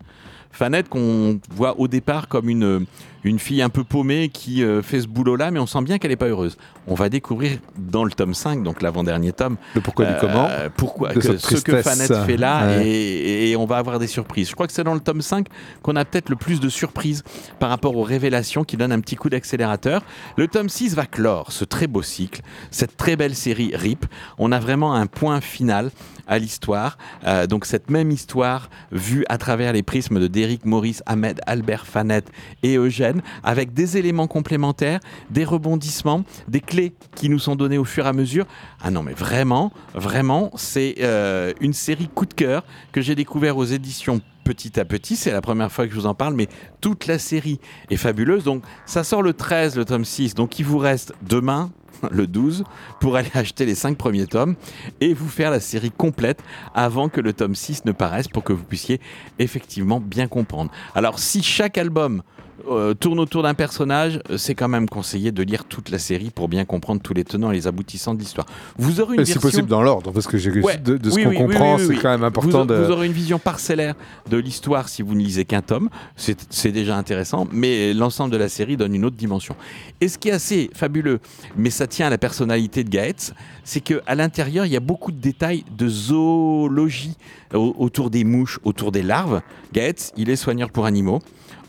[0.51, 2.85] Fanette qu'on voit au départ comme une,
[3.23, 6.11] une fille un peu paumée qui euh, fait ce boulot-là, mais on sent bien qu'elle
[6.11, 6.57] n'est pas heureuse.
[6.87, 10.49] On va découvrir dans le tome 5, donc l'avant-dernier tome, Le pourquoi du euh, comment.
[10.75, 11.81] pourquoi, que- ce que.
[11.81, 12.87] Fanette fait là, Ouais.
[12.87, 14.49] et, et on va avoir des surprises.
[14.49, 15.47] Je crois que c'est dans le tome 5
[15.83, 17.23] qu'on a peut-être le plus de surprises
[17.59, 20.01] par rapport aux révélations qui donnent un petit coup d'accélérateur.
[20.37, 24.05] Le tome 6 va clore ce très beau cycle, cette très belle série RIP.
[24.37, 25.91] On a vraiment un point final
[26.31, 26.97] à l'histoire.
[27.27, 31.85] Euh, donc cette même histoire vue à travers les prismes de Derrick, Maurice, Ahmed, Albert,
[31.85, 32.31] Fanette
[32.63, 37.85] et Eugène, avec des éléments complémentaires, des rebondissements, des clés qui nous sont données au
[37.85, 38.45] fur et à mesure.
[38.81, 42.63] Ah non mais vraiment, vraiment, c'est euh, une série coup de cœur
[42.93, 45.15] que j'ai découvert aux éditions petit à petit.
[45.15, 46.47] C'est la première fois que je vous en parle, mais
[46.79, 48.43] toute la série est fabuleuse.
[48.43, 50.33] Donc ça sort le 13, le tome 6.
[50.33, 51.71] Donc il vous reste demain,
[52.11, 52.63] le 12,
[52.99, 54.55] pour aller acheter les 5 premiers tomes
[54.99, 58.53] et vous faire la série complète avant que le tome 6 ne paraisse pour que
[58.53, 58.99] vous puissiez
[59.39, 60.71] effectivement bien comprendre.
[60.95, 62.23] Alors si chaque album
[62.69, 66.29] euh, tourne autour d'un personnage, euh, c'est quand même conseillé de lire toute la série
[66.29, 68.45] pour bien comprendre tous les tenants et les aboutissants de l'histoire.
[68.77, 71.23] Vous aurez une si possible dans l'ordre, parce que j'ai Ouais, de, de ce oui,
[71.23, 72.75] qu'on oui, comprend, oui, c'est quand même important vous, de.
[72.75, 73.95] vous aurez une vision parcellaire
[74.29, 75.89] de l'histoire si vous ne lisez qu'un tome.
[76.15, 79.55] C'est déjà intéressant, mais l'ensemble de la série donne une autre dimension.
[80.01, 81.19] Et ce qui est assez fabuleux,
[81.55, 85.11] mais ça tient à la personnalité de Gaetz, c'est qu'à l'intérieur, il y a beaucoup
[85.11, 87.15] de détails de zoologie
[87.53, 89.41] au- autour des mouches, autour des larves.
[89.73, 91.19] Gaetz, il est soigneur pour animaux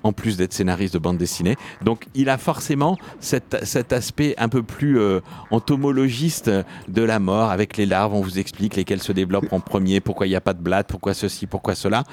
[0.02, 1.56] en plus d'être scénariste de bande dessinée.
[1.84, 6.50] Donc il a forcément cet, cet aspect un peu plus euh, entomologiste
[6.88, 8.14] de la mort avec les larves.
[8.14, 10.88] On vous explique lesquelles se développent en premier, pourquoi il n'y a pas de blatte,
[10.88, 12.04] pourquoi ceci, pourquoi cela.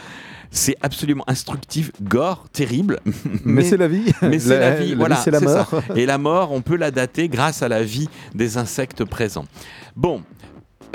[0.51, 2.99] C'est absolument instructif, gore, terrible.
[3.45, 4.11] Mais, c'est la vie.
[4.21, 5.17] Mais c'est la vie, voilà.
[5.17, 5.45] c'est la ça.
[5.45, 5.83] mort.
[5.95, 9.45] Et la mort, on peut la dater grâce à la vie des insectes présents.
[9.95, 10.23] Bon.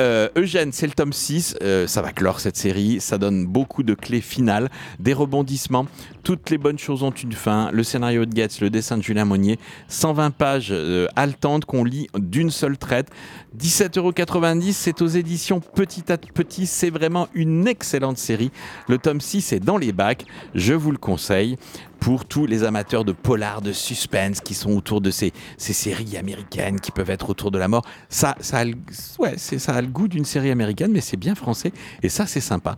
[0.00, 3.82] Euh, Eugène, c'est le tome 6, euh, ça va clore cette série, ça donne beaucoup
[3.82, 5.86] de clés finales, des rebondissements,
[6.22, 9.24] toutes les bonnes choses ont une fin, le scénario de Goetz, le dessin de Julien
[9.24, 13.08] Monnier, 120 pages euh, haletantes qu'on lit d'une seule traite,
[13.56, 18.50] 17,90€, c'est aux éditions Petit à Petit, c'est vraiment une excellente série,
[18.88, 21.56] le tome 6 est dans les bacs, je vous le conseille,
[22.04, 26.18] pour tous les amateurs de polar, de suspense qui sont autour de ces, ces séries
[26.18, 27.82] américaines qui peuvent être autour de la mort.
[28.10, 28.74] Ça, ça, a, le,
[29.18, 32.42] ouais, ça a le goût d'une série américaine, mais c'est bien français et ça, c'est
[32.42, 32.76] sympa.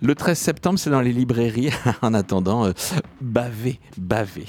[0.00, 1.68] Le 13 septembre, c'est dans les librairies.
[2.00, 2.72] en attendant, euh,
[3.20, 4.46] bavez, bavez.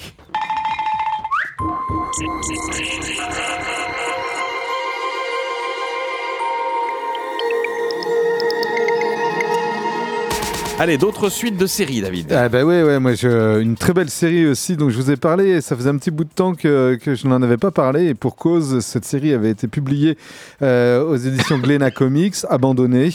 [10.80, 12.32] Allez, d'autres suites de séries, David.
[12.32, 15.16] Ah bah ouais, ouais, moi je, une très belle série aussi dont je vous ai
[15.16, 15.50] parlé.
[15.50, 18.06] Et ça faisait un petit bout de temps que, que je n'en avais pas parlé
[18.08, 20.18] et pour cause, cette série avait été publiée
[20.62, 23.10] euh, aux éditions Glénat Comics, abandonnée,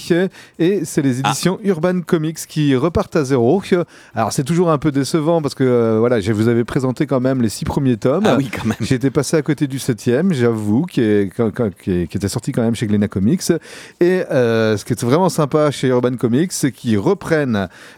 [0.58, 3.62] et c'est les éditions Urban Comics qui repartent à zéro.
[4.16, 7.20] Alors c'est toujours un peu décevant parce que euh, voilà, je vous avais présenté quand
[7.20, 8.24] même les six premiers tomes.
[8.26, 8.78] Ah oui, quand même.
[8.90, 12.62] Été passé à côté du septième, j'avoue, qui, est, qui, est- qui était sorti quand
[12.64, 13.44] même chez Glénat Comics.
[14.00, 17.49] Et euh, ce qui est vraiment sympa chez Urban Comics, c'est qu'ils reprennent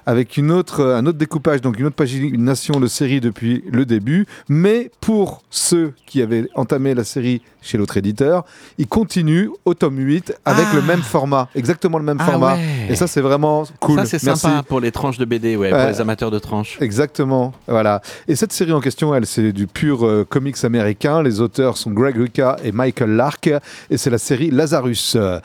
[0.05, 4.25] avec une autre, un autre découpage, donc une autre pagination de série depuis le début.
[4.49, 8.43] Mais pour ceux qui avaient entamé la série chez l'autre éditeur,
[8.79, 10.75] ils continuent au tome 8 avec Ah.
[10.75, 12.55] le même format, exactement le même Ah format.
[12.55, 12.87] ouais.
[12.89, 13.99] Et ça, c'est vraiment cool.
[13.99, 15.79] Ça, c'est sympa pour les tranches de BD, ouais, Ouais.
[15.79, 16.77] pour les amateurs de tranches.
[16.81, 18.01] Exactement, voilà.
[18.27, 21.21] Et cette série en question, elle, c'est du pur euh, comics américain.
[21.21, 23.47] Les auteurs sont Greg Rucka et Michael Lark,
[23.89, 25.13] et c'est la série Lazarus.
[25.15, 25.39] Euh,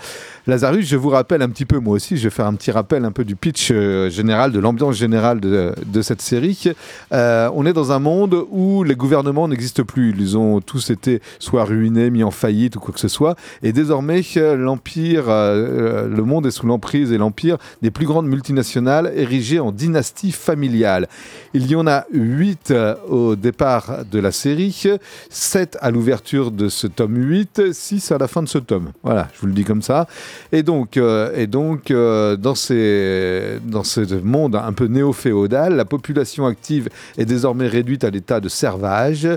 [0.46, 3.04] Lazarus, je vous rappelle un petit peu, moi aussi, je vais faire un petit rappel
[3.04, 6.72] un peu du pitch euh, général, de l'ambiance générale de, cette série.
[7.12, 10.14] Euh, on est dans un monde où les gouvernements n'existent plus.
[10.16, 13.36] Ils ont tous été soit ruinés, mis en faillite ou quoi que ce soit.
[13.62, 18.26] Et désormais, euh, l'empire, euh, le monde est sous l'emprise et l'empire des plus grandes
[18.26, 21.08] multinationales érigées en dynastie familiale.
[21.54, 24.88] Il y en a huit euh, au départ de la série,
[25.30, 28.92] sept à l'ouverture de ce tome 8, six à la fin de ce tome.
[29.02, 30.06] Voilà, je vous le dis comme ça.
[30.52, 36.46] Et donc, euh, et donc euh, dans, ces, ce monde un peu néo-féodal, la population
[36.46, 39.28] active est désormais réduite à l'état de servage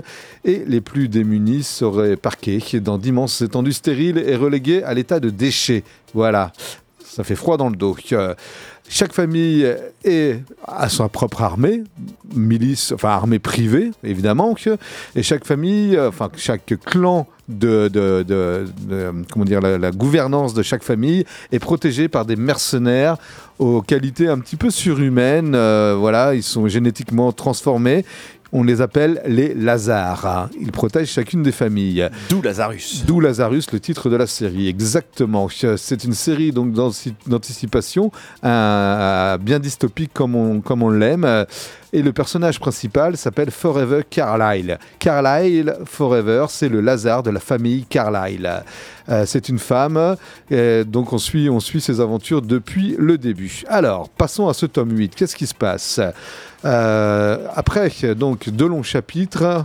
[0.44, 5.30] et les plus démunis seraient parqués dans d'immenses étendues stériles et relégués à l'état de
[5.30, 5.84] déchets.
[6.12, 6.52] Voilà,
[7.04, 7.96] ça fait froid dans le dos.
[8.92, 9.64] Chaque famille
[10.04, 11.84] est à sa propre armée,
[12.34, 14.56] milice, enfin armée privée évidemment,
[15.14, 17.88] et chaque famille, enfin chaque clan de,
[19.32, 23.16] comment dire, la, la gouvernance de chaque famille est protégée par des mercenaires
[23.60, 25.54] aux qualités un petit peu surhumaines.
[25.54, 28.04] euh, voilà, ils sont génétiquement transformés.
[28.52, 30.48] On les appelle les Lazars.
[30.60, 32.08] Ils protègent chacune des familles.
[32.28, 33.04] D'où Lazarus.
[33.06, 34.68] D'où Lazarus, le titre de la série.
[34.68, 35.48] Exactement.
[35.76, 38.10] C'est une série donc d'anticipation,
[38.44, 41.46] euh, bien dystopique comme on, comme on l'aime.
[41.92, 44.78] Et le personnage principal s'appelle Forever Carlyle.
[45.00, 48.62] Carlyle Forever, c'est le Lazare de la famille Carlyle.
[49.08, 50.16] Euh, c'est une femme,
[50.52, 53.62] euh, donc on suit, on suit ses aventures depuis le début.
[53.66, 55.16] Alors, passons à ce tome 8.
[55.16, 56.00] Qu'est-ce qui se passe?
[56.64, 59.64] Après donc deux longs chapitres,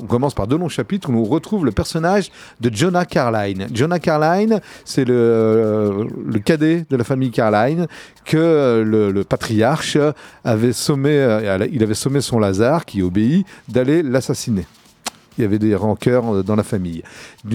[0.00, 3.68] on commence par deux longs chapitres où on retrouve le personnage de Jonah Carline.
[3.72, 6.06] Jonah Carline, c'est le,
[6.44, 7.86] cadet de la famille Carline
[8.24, 9.98] que le, le patriarche
[10.44, 14.66] avait sommé, euh, il avait sommé son Lazare, qui obéit, d'aller l'assassiner.
[15.38, 17.02] Il y avait des rancœurs euh, dans la famille.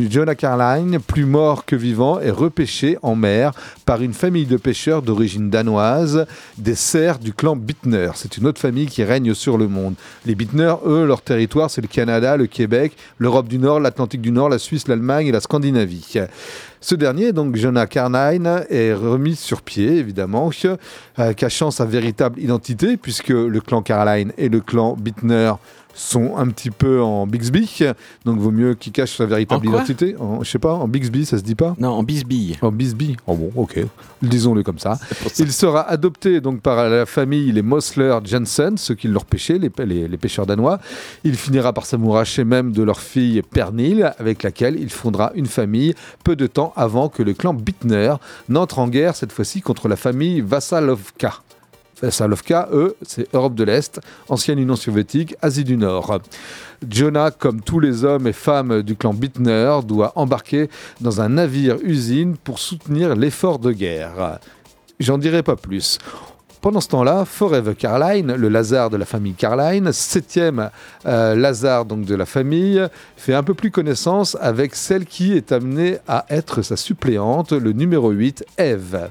[0.10, 3.52] Jonah Carline, plus mort que vivant, est repêché en mer
[3.86, 6.26] par une famille de pêcheurs d'origine danoise,
[6.58, 8.12] des serfs du clan Bittner.
[8.16, 9.96] C'est une autre famille qui règne sur le monde.
[10.26, 14.32] Les Bittner, eux, leur territoire, c'est le Canada, le Québec, l'Europe du Nord, l'Atlantique du
[14.32, 16.20] Nord, la Suisse, l'Allemagne et la Scandinavie.
[16.80, 20.52] Ce dernier, donc Jonah Carline, est remis sur pied, évidemment,
[21.20, 25.54] euh, cachant sa véritable identité, puisque le clan Carline et le clan Bittner
[25.98, 27.84] sont un petit peu en Bixby,
[28.24, 30.16] donc vaut mieux qu'il cache sa véritable En identité.
[30.20, 32.58] En, je sais pas, en Bixby, ça se dit pas Non, en bisbille.
[32.62, 33.18] En Bisbee.
[33.26, 33.80] Oh bon, ok.
[34.22, 35.00] Disons-le comme ça.
[35.40, 39.72] Il sera adopté donc par la famille les Mosler Jensen, ceux qui l'ont repêché, les,
[39.86, 40.80] les, les pêcheurs danois.
[41.24, 45.96] Il finira par s'amouracher même de leur fille Pernille, avec laquelle il fondera une famille
[46.24, 48.14] peu de temps avant que le clan Bittner
[48.50, 51.42] n'entre en guerre, cette fois-ci contre la famille Vassalovka.
[52.02, 56.20] Vassalovka, eux, c'est Europe de l'Est, ancienne Union soviétique, Asie du Nord.
[56.88, 60.70] Jonah, comme tous les hommes et femmes du clan Bittner, doit embarquer
[61.02, 64.40] dans un navire-usine pour soutenir l'effort de guerre.
[65.00, 66.00] J'en dirai pas plus.
[66.62, 70.72] Pendant ce temps-là, Forever Carline, le Lazare de la famille Carline, septième
[71.06, 72.84] euh, Lazare donc de la famille,
[73.16, 77.74] fait un peu plus connaissance avec celle qui est amenée à être sa suppléante, le
[77.74, 79.10] numéro 8, Eve.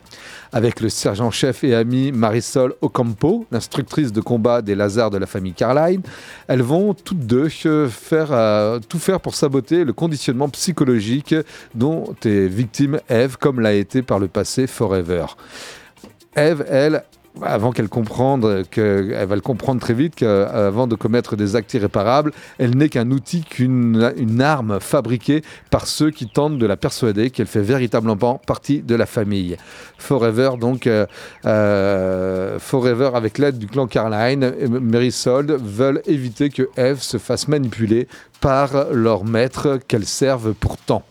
[0.57, 5.53] Avec le sergent-chef et ami Marisol Ocampo, l'instructrice de combat des Lazars de la famille
[5.53, 6.01] Carline,
[6.49, 11.35] elles vont toutes deux euh, faire, euh, tout faire pour saboter le conditionnement psychologique
[11.75, 15.27] dont est victime Eve, comme l'a été par le passé Forever.
[16.35, 17.05] Eve, elle,
[17.43, 21.75] avant qu'elle comprenne, que, elle va le comprendre très vite qu'avant de commettre des actes
[21.75, 26.77] irréparables, elle n'est qu'un outil, qu'une une arme fabriquée par ceux qui tentent de la
[26.77, 29.57] persuader qu'elle fait véritablement partie de la famille.
[29.99, 31.07] Forever, donc, euh,
[31.45, 37.49] euh, Forever, avec l'aide du clan Carline, et Marisol veulent éviter que Eve se fasse
[37.49, 38.09] manipuler
[38.41, 41.05] par leur maître qu'elles servent pourtant.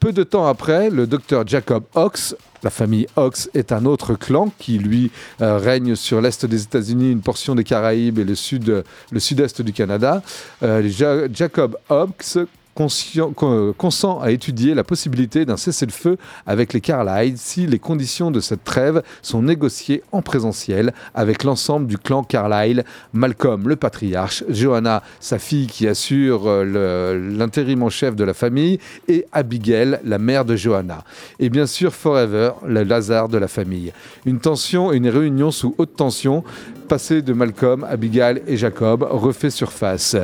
[0.00, 4.52] Peu de temps après, le docteur Jacob Ox, la famille Ox est un autre clan
[4.58, 8.84] qui, lui, euh, règne sur l'est des États-Unis, une portion des Caraïbes et le sud,
[9.10, 10.22] le sud-est du Canada.
[10.62, 12.38] Euh, Ja- Jacob Ox
[12.74, 16.16] consent à étudier la possibilité d'un cessez-le-feu
[16.46, 21.86] avec les Carlyle si les conditions de cette trêve sont négociées en présentiel avec l'ensemble
[21.86, 28.16] du clan Carlyle, Malcolm le patriarche, Johanna sa fille qui assure euh, l'intérim en chef
[28.16, 31.04] de la famille et Abigail la mère de Johanna.
[31.38, 33.92] Et bien sûr Forever, le Lazare de la famille.
[34.26, 36.44] Une tension une réunion sous haute tension
[36.84, 40.16] passé de Malcolm, Abigail et Jacob refait surface.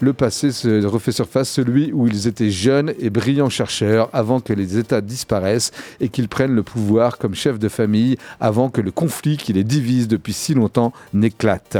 [0.00, 4.52] Le passé se refait surface, celui où ils étaient jeunes et brillants chercheurs avant que
[4.52, 8.90] les États disparaissent et qu'ils prennent le pouvoir comme chefs de famille avant que le
[8.90, 11.78] conflit qui les divise depuis si longtemps n'éclate.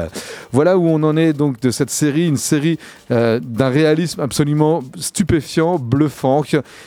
[0.51, 2.78] Voilà où on en est donc de cette série, une série
[3.11, 6.43] euh, d'un réalisme absolument stupéfiant, bluffant.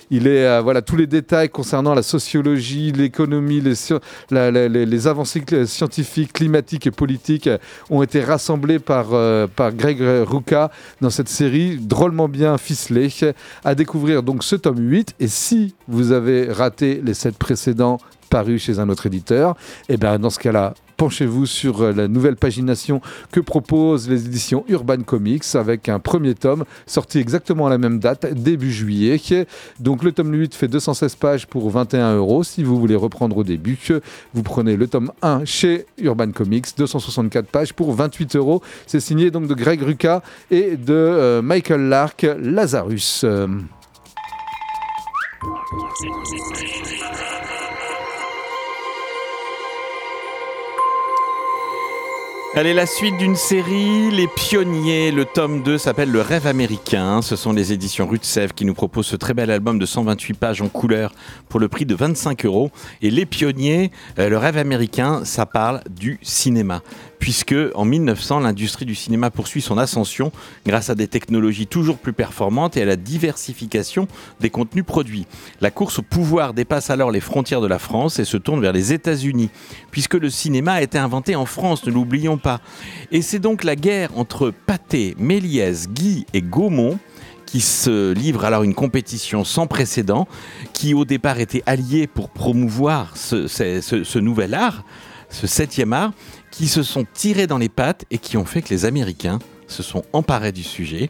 [0.09, 6.33] Il est euh, voilà tous les détails concernant la sociologie, l'économie, les, les- avancées scientifiques,
[6.33, 7.57] climatiques et politiques euh,
[7.89, 10.71] ont été rassemblées par, euh, Greg Rucka
[11.01, 13.09] dans cette série drôlement bien ficelée.
[13.63, 18.63] À découvrir donc ce tome 8 et si vous avez raté les sept précédents parus
[18.63, 19.55] chez un autre éditeur,
[19.89, 22.99] et bien dans ce cas-là, penchez-vous sur euh, la nouvelle pagination
[23.31, 27.99] que proposent les éditions Urban Comics avec un premier tome sorti exactement à la même
[27.99, 29.17] date, début juillet.
[29.79, 32.43] Donc le tome 8 fait 216 pages pour 21 euros.
[32.43, 33.77] Si vous voulez reprendre au début,
[34.33, 38.61] vous prenez le tome 1 chez Urban Comics, 264 pages pour 28 euros.
[38.85, 40.21] C'est signé donc de Greg Rucka
[40.51, 43.23] et de euh, Michael Lark, Lazarus.
[52.55, 55.11] Allez, la suite d'une série, Les Pionniers.
[55.11, 57.21] Le tome 2 s'appelle Le Rêve américain.
[57.21, 60.61] Ce sont les éditions Sèvres qui nous proposent ce très bel album de 128 pages
[60.63, 61.11] en couleur
[61.47, 62.71] pour le prix de 25 euros.
[63.03, 66.81] Et Les Pionniers, euh, Le Rêve américain, ça parle du cinéma.
[67.19, 70.31] Puisque en 1900, l'industrie du cinéma poursuit son ascension
[70.65, 74.07] grâce à des technologies toujours plus performantes et à la diversification
[74.39, 75.27] des contenus produits.
[75.59, 78.73] La course au pouvoir dépasse alors les frontières de la France et se tourne vers
[78.73, 79.49] les États-Unis,
[79.91, 82.61] puisque le cinéma a été inventé en France, ne l'oublions pas.
[83.11, 86.99] Et c'est donc la guerre entre Pathé, Méliès, Guy et Gaumont
[87.49, 90.27] qui se livre alors une compétition sans précédent,
[90.71, 94.83] qui au départ était alliée pour promouvoir ce, nouvel art,
[95.31, 96.11] ce septième art,
[96.51, 99.83] qui se sont tirés dans les pattes et qui ont fait que les Américains se
[99.83, 101.09] sont emparés du sujet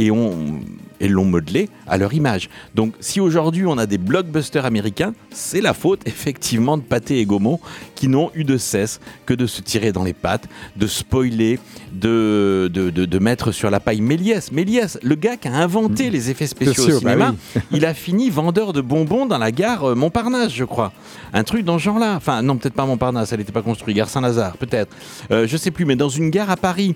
[0.00, 0.60] et ont
[1.02, 2.50] et l'ont modelé à leur image.
[2.74, 7.24] Donc si aujourd'hui on a des blockbusters américains, c'est la faute effectivement de Pathé et
[7.24, 7.58] Gaumont
[7.94, 10.44] qui n'ont eu de cesse que de se tirer dans les pattes,
[10.76, 11.58] de spoiler,
[11.92, 14.52] de, de, de- de mettre sur la paille Méliès.
[14.52, 17.62] Méliès, le gars qui a inventé les effets spéciaux au Spéciaux, bah cinéma, oui.
[17.72, 20.92] il a fini vendeur de bonbons dans la gare euh, Montparnasse, je crois.
[21.32, 22.14] Un truc dans ce genre-là.
[22.16, 23.96] Enfin, non, peut-être pas Montparnasse, elle n'était pas construite.
[23.96, 24.94] Gare Saint-Lazare, peut-être.
[25.30, 26.94] Euh, je sais plus, mais dans une gare à Paris.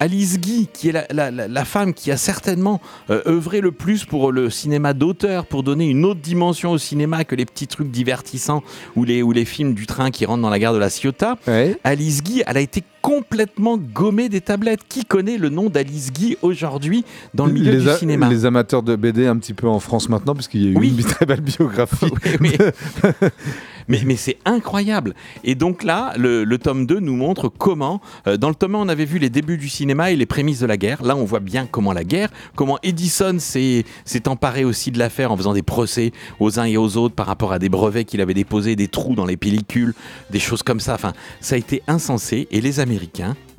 [0.00, 3.72] Alice Guy, qui est la, la- la- la femme qui a certainement euh, œuvré le
[3.72, 7.66] plus pour le cinéma d'auteur, pour donner une autre dimension au cinéma que les petits
[7.66, 8.62] trucs divertissants
[8.96, 11.38] ou les, ou les films du train qui rentrent dans la gare de la Ciotat.
[11.84, 14.80] Alice Guy, elle a été complètement gommée des tablettes.
[14.88, 18.82] Qui connaît le nom d'Alice Guy aujourd'hui dans le milieu les, du cinéma les amateurs
[18.82, 20.94] de BD un petit peu en France maintenant, puisqu'il y a eu Oui.
[20.96, 22.06] une très belle biographie.
[23.86, 25.14] Mais, mais c'est incroyable.
[25.42, 28.78] Et donc là, le, le tome 2 nous montre comment, euh, dans le tome 1,
[28.78, 31.02] on avait vu les débuts du cinéma et les prémices de la guerre.
[31.02, 35.32] Là, on voit bien comment la guerre, comment Edison s'est s'est emparé aussi de l'affaire
[35.32, 38.22] en faisant des procès aux uns et aux autres par rapport à des brevets qu'il
[38.22, 39.92] avait déposés, des trous dans les pellicules,
[40.30, 40.94] des choses comme ça.
[40.94, 42.48] Enfin, ça a été insensé.
[42.50, 42.93] Et les Américains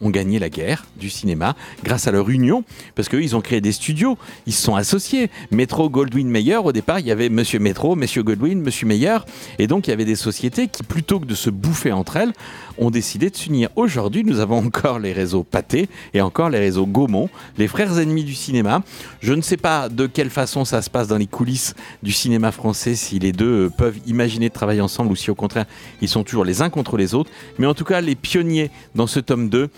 [0.01, 2.63] ont gagné la guerre du cinéma grâce à leur union,
[2.95, 5.29] parce qu'eux, ils ont créé des studios, ils se sont associés.
[5.51, 9.17] Metro, Goldwyn, Mayer, au départ, il y avait Monsieur Metro, Monsieur Goldwyn, Monsieur Meyer,
[9.59, 12.33] et donc il y avait des sociétés qui, plutôt que de se bouffer entre elles,
[12.77, 13.69] ont décidé de s'unir.
[13.75, 18.23] Aujourd'hui, nous avons encore les réseaux Pathé et encore les réseaux Gaumont, les frères ennemis
[18.23, 18.81] du cinéma.
[19.21, 22.51] Je ne sais pas de quelle façon ça se passe dans les coulisses du cinéma
[22.51, 25.65] français, si les deux peuvent imaginer de travailler ensemble ou si au contraire
[26.01, 27.31] ils sont toujours les uns contre les autres.
[27.57, 29.69] Mais en tout cas, les pionniers dans ce tome 2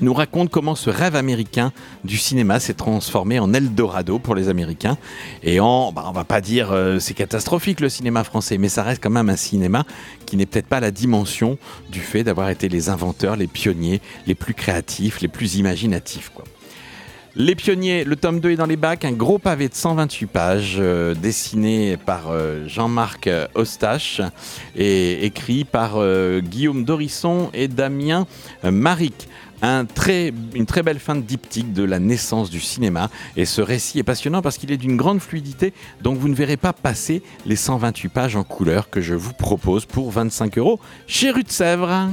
[0.00, 1.72] nous raconte comment ce rêve américain
[2.04, 4.96] du cinéma s'est transformé en Eldorado pour les Américains.
[5.42, 8.82] Et en, bah, on va pas dire euh, c'est catastrophique le cinéma français, mais ça
[8.82, 9.84] reste quand même un cinéma
[10.26, 11.58] qui n'est peut-être pas la dimension
[11.90, 16.30] du fait d'avoir été les inventeurs, les pionniers, les plus créatifs, les plus imaginatifs.
[16.34, 16.44] Quoi.
[17.34, 20.76] Les pionniers, le tome 2 est dans les bacs, un gros pavé de 128 pages,
[20.78, 24.20] euh, dessiné par euh, Jean-Marc euh, Eustache
[24.76, 28.26] et écrit par euh, Guillaume Dorisson et Damien
[28.66, 29.28] euh, Maric.
[29.62, 29.86] Une
[30.66, 33.10] très belle fin de diptyque de la naissance du cinéma.
[33.36, 36.56] Et ce récit est passionnant parce qu'il est d'une grande fluidité, donc vous ne verrez
[36.56, 41.30] pas passer les 128 pages en couleur que je vous propose pour 25 euros chez
[41.30, 42.08] Rue de Sèvres.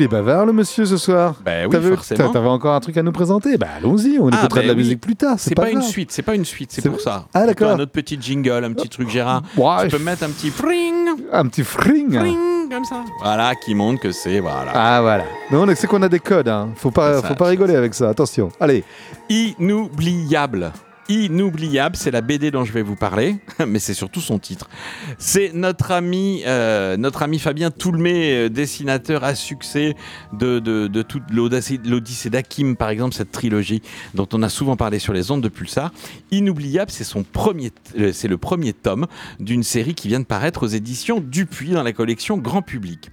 [0.00, 1.34] Il est bavard le monsieur ce soir.
[1.44, 2.30] Ben oui, forcément.
[2.32, 3.58] T'avais encore un truc à nous présenter?
[3.58, 4.78] Bah allons-y, on Ah, écoutera ben de la oui.
[4.78, 5.34] musique plus tard.
[5.36, 7.26] C'est pas, une suite, c'est pas une suite, c'est C'est- pour ça.
[7.34, 7.72] Ah, d'accord.
[7.72, 9.42] Un autre petit jingle, un petit truc Gérard.
[9.58, 10.94] Ouais, tu peux mettre un petit fring,
[11.30, 12.18] Un petit fring.
[12.18, 12.38] fring,
[12.70, 13.04] comme ça.
[13.22, 14.72] Voilà, qui montre que c'est voilà.
[14.74, 15.24] Ah voilà.
[15.50, 16.48] Non, on sait qu'on a des codes.
[16.48, 16.70] Hein.
[16.76, 18.08] Faut pas, Ça, faut pas ça, rigoler avec ça.
[18.08, 18.48] Attention.
[18.58, 18.82] Allez.
[19.28, 20.72] Inoubliable.
[21.10, 24.70] Inoubliable, c'est la BD dont je vais vous parler, mais c'est surtout son titre.
[25.18, 26.96] C'est notre ami, euh,
[27.40, 29.96] Fabien Toulmé, euh, dessinateur à succès
[30.32, 33.82] de, toute l'Odyssée d'Hakim, par exemple, cette trilogie
[34.14, 35.90] dont on a souvent parlé sur les ondes de Pulsar.
[36.30, 39.08] Inoubliable, c'est son premier, euh, c'est le premier tome
[39.40, 43.10] d'une série qui vient de paraître aux éditions Dupuis dans la collection Grand Public.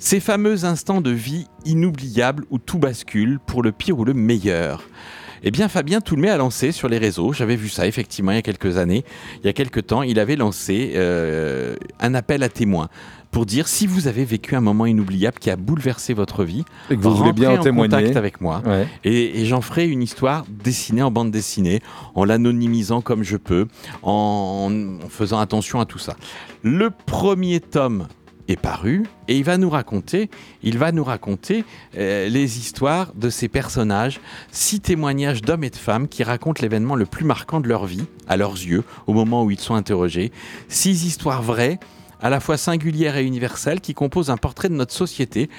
[0.00, 4.82] Ces fameux instants de vie inoubliables où tout bascule pour le pire ou le meilleur.
[5.42, 8.38] Eh bien, Fabien Toulmé a lancé sur les réseaux, j'avais vu ça effectivement il y
[8.38, 9.04] a quelques années,
[9.42, 12.88] il y a quelques temps, il avait lancé euh, un appel à témoins
[13.30, 16.96] pour dire si vous avez vécu un moment inoubliable qui a bouleversé votre vie, Et
[16.96, 17.94] que vous voulez bien en témoigner.
[17.96, 18.62] contact avec moi.
[18.64, 18.86] Ouais.
[19.04, 21.80] Et, et j'en ferai une histoire dessinée en bande dessinée,
[22.14, 23.66] en l'anonymisant comme je peux,
[24.02, 24.70] en,
[25.04, 26.16] en faisant attention à tout ça.
[26.62, 28.08] Le premier tome
[28.48, 30.30] est paru et il va nous raconter,
[30.62, 31.64] il va nous raconter
[31.96, 34.20] euh, les histoires de ces personnages,
[34.50, 38.04] six témoignages d'hommes et de femmes qui racontent l'événement le plus marquant de leur vie,
[38.28, 40.32] à leurs yeux, au moment où ils sont interrogés.
[40.68, 41.78] Six histoires vraies,
[42.20, 45.50] à la fois singulières et universelles, qui composent un portrait de notre société.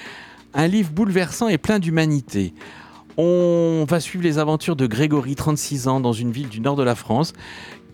[0.53, 2.53] Un livre bouleversant et plein d'humanité.
[3.19, 6.83] On va suivre les aventures de Grégory, 36 ans, dans une ville du nord de
[6.83, 7.33] la France,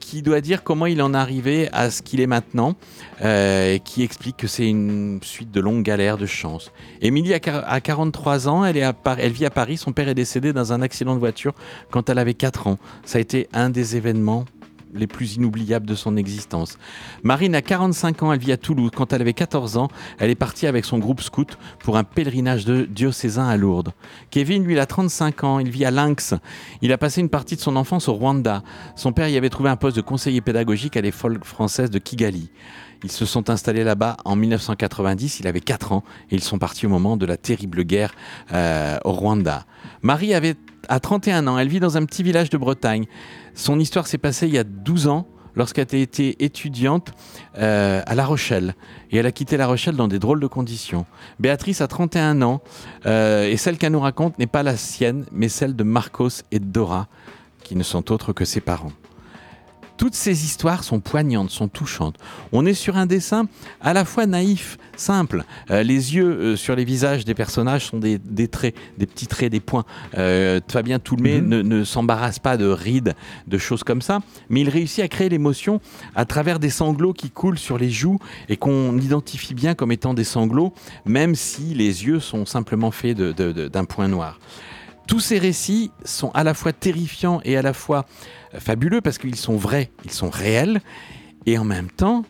[0.05, 2.75] qui doit dire comment il en est arrivé à ce qu'il est maintenant,
[3.21, 6.71] euh, et qui explique que c'est une suite de longues galères de chance.
[7.01, 8.77] Émilie a quar- a 43 ans, elle,
[9.17, 11.53] elle vit à Paris, son père est décédé dans un accident de voiture
[11.91, 12.77] quand elle avait 4 ans.
[13.05, 14.45] Ça a été un des événements
[14.93, 16.77] les plus inoubliables de son existence.
[17.23, 18.91] Marine a 45 ans, elle vit à Toulouse.
[18.95, 19.87] Quand elle avait 14 ans,
[20.19, 23.93] elle est partie avec son groupe scout pour un pèlerinage de diocésain à Lourdes.
[24.29, 26.35] Kevin, lui, il a 35 ans, il vit à Lynx.
[26.81, 28.63] Il a passé une partie de son enfance au Rwanda.
[28.95, 32.49] Son père y avait trouvé un poste de conseiller pédagogique à l'école française de Kigali.
[33.03, 36.85] Ils se sont installés là-bas en 1990, il avait 4 ans, et ils sont partis
[36.85, 38.13] au moment de la terrible guerre
[38.53, 39.65] euh, au Rwanda.
[40.01, 40.55] Marie avait
[40.89, 43.05] à 31 ans, elle vit dans un petit village de Bretagne.
[43.55, 47.11] Son histoire s'est passée il y a 12 ans, lorsqu'elle a été étudiante
[47.57, 48.75] euh, à La Rochelle.
[49.11, 51.05] Et elle a quitté La Rochelle dans des drôles de conditions.
[51.39, 52.61] Béatrice a 31 ans,
[53.05, 56.59] euh, et celle qu'elle nous raconte n'est pas la sienne, mais celle de Marcos et
[56.59, 57.07] Dora,
[57.63, 58.91] qui ne sont autres que ses parents.
[59.97, 62.15] Toutes ces histoires sont poignantes, sont touchantes.
[62.51, 63.45] On est sur un dessin
[63.79, 65.43] à la fois naïf, simple.
[65.69, 69.27] Euh, les yeux euh, sur les visages des personnages sont des, des traits, des petits
[69.27, 69.85] traits, des points.
[70.17, 71.47] Euh, Fabien Toulmé Mhm.
[71.47, 73.13] ne, ne s'embarrasse pas de rides,
[73.47, 74.19] de choses comme ça,
[74.49, 75.79] mais il réussit à créer l'émotion
[76.15, 78.17] à travers des sanglots qui coulent sur les joues
[78.49, 80.73] et qu'on identifie bien comme étant des sanglots,
[81.05, 84.39] même si les yeux sont simplement faits d'un point noir.
[85.05, 88.05] Tous ces récits sont à la fois terrifiants et à la fois
[88.59, 90.81] fabuleux parce qu'ils sont vrais, ils sont réels,
[91.45, 92.23] et en même temps,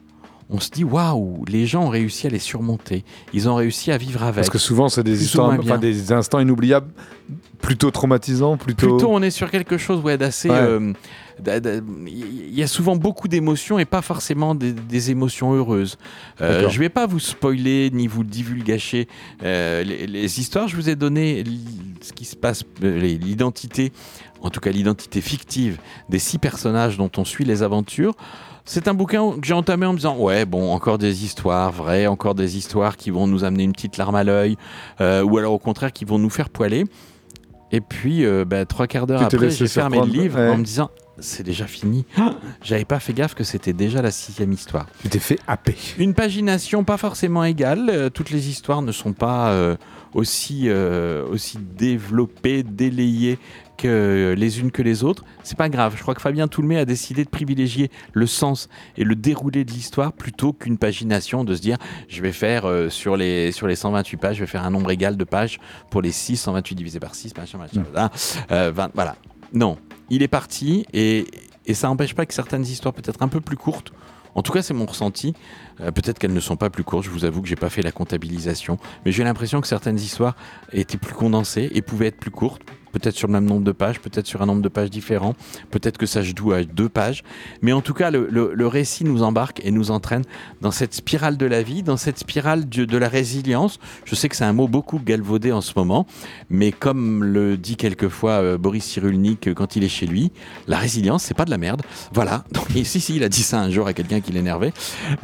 [0.50, 3.04] on se dit waouh, les gens ont réussi à les surmonter,
[3.34, 4.36] ils ont réussi à vivre avec.
[4.36, 6.92] Parce que souvent, c'est des histoires, enfin des instants inoubliables,
[7.62, 8.98] plutôt traumatisants, plutôt.
[8.98, 10.50] Plutôt, on est sur quelque chose ouais, d'assez.
[10.50, 10.58] Ouais.
[10.60, 10.94] euh,
[12.06, 15.98] Il y a souvent beaucoup d'émotions et pas forcément des, des émotions heureuses.
[16.42, 19.08] Euh, je vais pas vous spoiler ni vous divulgacher
[19.44, 20.68] euh, les, les histoires.
[20.68, 21.44] Je vous ai donné
[22.02, 23.92] ce qui se passe, euh, l'identité,
[24.44, 25.80] en tout cas l'identité fictive
[26.10, 28.14] des six personnages dont on suit les aventures.
[28.66, 32.08] C'est un bouquin que j'ai entamé en me disant ouais bon encore des histoires vraies,
[32.08, 34.58] encore des histoires qui vont nous amener une petite larme à l'œil,
[35.02, 36.86] euh, ou alors au contraire qui vont nous faire poiler.
[37.72, 40.50] Et puis euh, bah, trois quarts d'heure après, j'ai fermé le livre ouais.
[40.50, 42.06] en me disant c'est déjà fini.
[42.62, 44.88] J'avais pas fait gaffe que c'était déjà la sixième histoire.
[45.02, 45.76] Tu t'es fait happer.
[45.98, 47.90] Une pagination pas forcément égale.
[47.90, 49.76] euh, toutes les histoires ne sont pas euh,
[50.14, 53.38] aussi, euh, aussi développées, délayées
[53.78, 55.24] que les unes que les autres.
[55.44, 55.96] C'est pas grave.
[55.98, 59.72] Je crois que Fabien Toulmé a décidé de privilégier le sens et le déroulé de
[59.72, 63.76] l'histoire plutôt qu'une pagination, de se dire je vais faire euh, sur, les, sur les
[63.76, 65.60] 128 pages, je vais faire un nombre égal de pages
[65.90, 68.12] pour les 6, 128 divisé par 6, machin, machin, voilà.
[68.52, 69.16] Euh, 20, voilà.
[69.54, 69.78] Non,
[70.10, 71.26] il est parti et,
[71.66, 73.94] et ça n'empêche pas que certaines histoires peut-être un peu plus courtes
[74.36, 75.34] en tout cas, c'est mon ressenti.
[75.82, 77.06] Euh, Peut-être qu'elles ne sont pas plus courtes.
[77.06, 80.36] Je vous avoue que j'ai pas fait la comptabilisation, mais j'ai l'impression que certaines histoires
[80.72, 82.64] étaient plus condensées et pouvaient être plus courtes.
[82.94, 85.36] Peut-être sur le même nombre de pages, peut-être sur un nombre de pages différent,
[85.72, 87.24] peut-être que ça se joue à deux pages.
[87.62, 90.24] Mais en tout cas, le, le- le récit nous embarque et nous entraîne
[90.62, 93.80] dans cette spirale de la vie, dans cette spirale de, de la résilience.
[94.06, 96.06] Je sais que c'est un mot beaucoup galvaudé en ce moment,
[96.50, 100.32] mais comme le dit quelquefois euh, Boris Cyrulnik euh, quand il est chez lui,
[100.68, 101.82] la résilience, c'est pas de la merde.
[102.14, 102.44] Voilà.
[102.54, 104.72] Donc, si, si, il a dit ça un jour à quelqu'un qui l'énervait.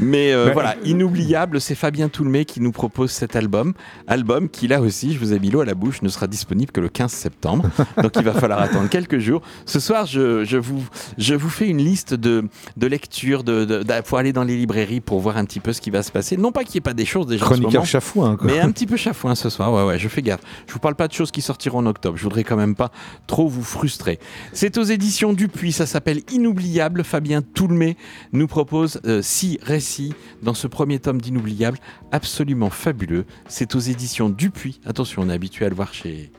[0.00, 3.74] Mais euh, Ben, voilà, inoubliable, c'est Fabien Toulmé qui nous propose cet album.
[4.06, 6.63] Album qui, là aussi, je vous ai mis l'eau à la bouche, ne sera disponible
[6.72, 7.68] que le 15 septembre.
[8.02, 9.42] Donc il va falloir attendre quelques jours.
[9.66, 10.84] Ce soir, je, je vous,
[11.18, 12.44] je vous fais une liste de,
[12.76, 15.90] de lectures de, pour aller dans les librairies pour voir un petit peu ce qui
[15.90, 16.36] va se passer.
[16.36, 18.46] Non pas qu'il n'y ait pas des choses déjà en ce Chroniqueur moment, chafouin, quoi.
[18.46, 19.72] mais un petit peu chafouin ce soir.
[19.72, 20.40] Ouais, ouais, je fais gaffe.
[20.66, 22.16] Je vous parle pas de choses qui sortiront en octobre.
[22.16, 22.90] Je voudrais quand même pas
[23.26, 24.18] trop vous frustrer.
[24.52, 25.72] C'est aux éditions Dupuis.
[25.72, 27.04] Ça s'appelle Inoubliable.
[27.04, 27.96] Fabien Toulmé
[28.32, 31.78] nous propose euh, six récits dans ce premier tome d'Inoubliable.
[32.12, 33.24] Absolument fabuleux.
[33.48, 34.80] C'est aux éditions Dupuis.
[34.86, 36.30] Attention, on est habitué à le voir chez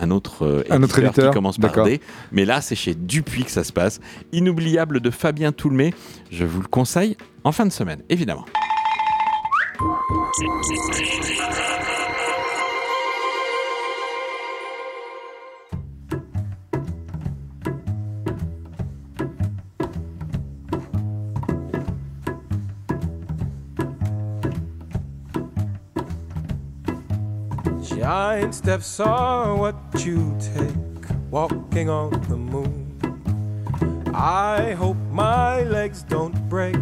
[0.00, 1.84] un autre, euh, Un autre éditeur qui commence par.
[1.84, 2.00] D.
[2.32, 4.00] Mais là, c'est chez Dupuis que ça se passe.
[4.32, 5.94] Inoubliable de Fabien Toulmé.
[6.30, 8.44] Je vous le conseille en fin de semaine, évidemment.
[28.38, 29.74] Giant steps are what
[30.06, 32.96] you take walking on the moon.
[34.14, 36.76] I hope my legs don't break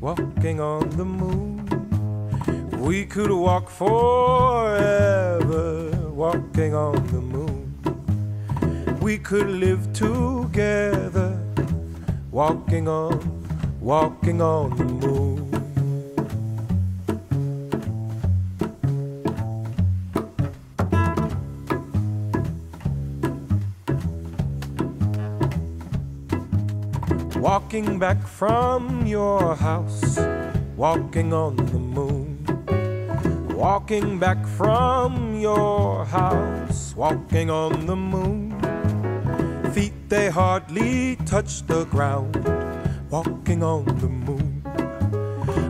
[0.00, 1.64] walking on the moon.
[2.76, 3.92] We could walk forever
[6.10, 7.72] walking on the moon.
[9.00, 11.38] We could live together
[12.32, 13.20] walking on,
[13.80, 15.19] walking on the moon.
[27.70, 30.18] Walking back from your house,
[30.74, 32.44] walking on the moon.
[33.54, 38.58] Walking back from your house, walking on the moon.
[39.72, 42.34] Feet they hardly touch the ground,
[43.08, 44.64] walking on the moon.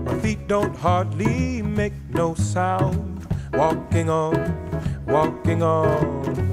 [0.06, 4.40] My feet don't hardly make no sound, walking on,
[5.04, 6.49] walking on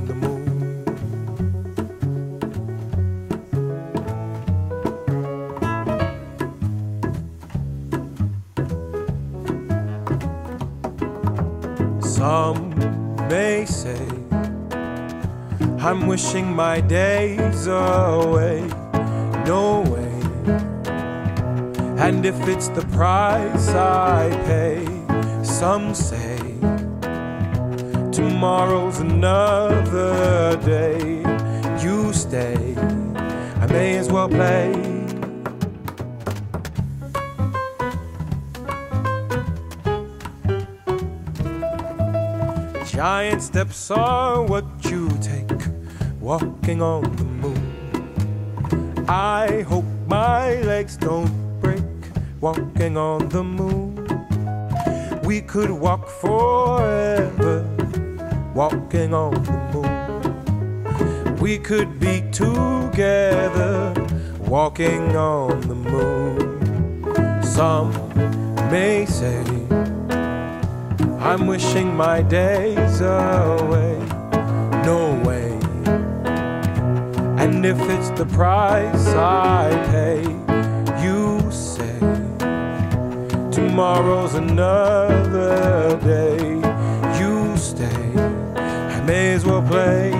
[15.99, 18.61] I'm wishing my days away.
[19.47, 20.19] No way.
[21.97, 24.85] And if it's the price I pay,
[25.43, 26.37] some say
[28.11, 31.23] tomorrow's another day.
[31.83, 32.75] You stay,
[33.59, 34.73] I may as well play.
[42.85, 45.76] Giant steps are what you take
[46.27, 49.05] walking on the moon.
[49.07, 51.85] I hope my legs don't break
[52.41, 53.95] walking on the moon.
[55.23, 57.63] We could walk forever
[58.53, 61.37] walking on the moon.
[61.37, 63.93] We could be together
[64.49, 67.41] walking on the moon.
[67.41, 67.93] Some
[68.69, 69.45] may say
[71.21, 73.95] I'm wishing my days away.
[74.83, 75.46] No way.
[77.57, 80.21] And if it's the price I pay,
[81.03, 81.97] you say
[83.51, 86.37] tomorrow's another day.
[87.19, 88.13] You stay,
[88.55, 90.11] I may as well play.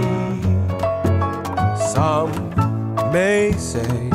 [1.94, 2.32] Some
[3.14, 4.10] may say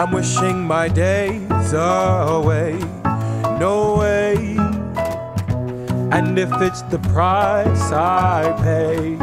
[0.00, 2.78] I'm wishing my days away.
[3.60, 4.56] No way.
[6.16, 9.18] And if it's the price I pay,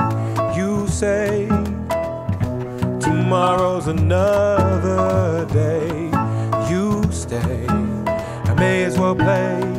[0.55, 1.49] you say
[3.25, 6.11] tomorrow's another day.
[6.69, 9.74] You stay, I may as well play.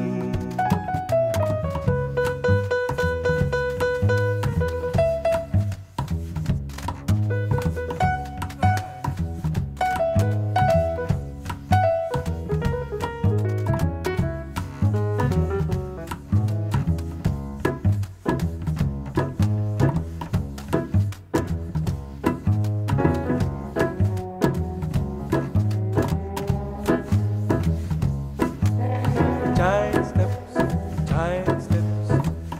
[31.17, 32.09] Giant steps,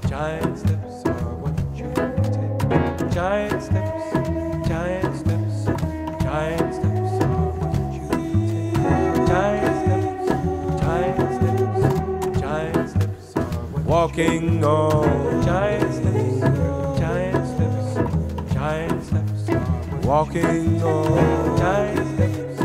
[0.09, 3.13] giant steps are what you take.
[3.13, 4.05] Giant steps,
[4.67, 5.57] giant steps,
[6.25, 9.29] giant steps are what you take.
[9.29, 10.27] Giant steps,
[10.81, 16.41] giant steps, giant steps are what Walking on giant steps,
[16.99, 22.57] giant steps, giant steps are what walking on giant steps,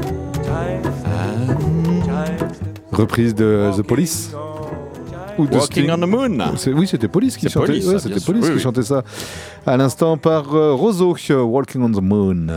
[0.48, 2.80] giant steps, giant steps.
[2.98, 4.34] Reprise de The Police.
[5.38, 5.92] Ou de Walking Sting.
[5.92, 6.38] on the Moon.
[6.76, 7.68] Oui, c'était Police qui C'est chantait.
[7.68, 8.34] Police, ouais, ça, c'était bien sûr.
[8.34, 8.62] Police Oui, qui oui.
[8.64, 9.04] chantait ça.
[9.66, 12.48] À l'instant par euh, Roseau, euh, Walking on the Moon.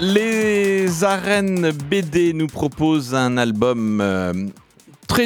[0.00, 4.32] Les arènes BD nous proposent un album euh,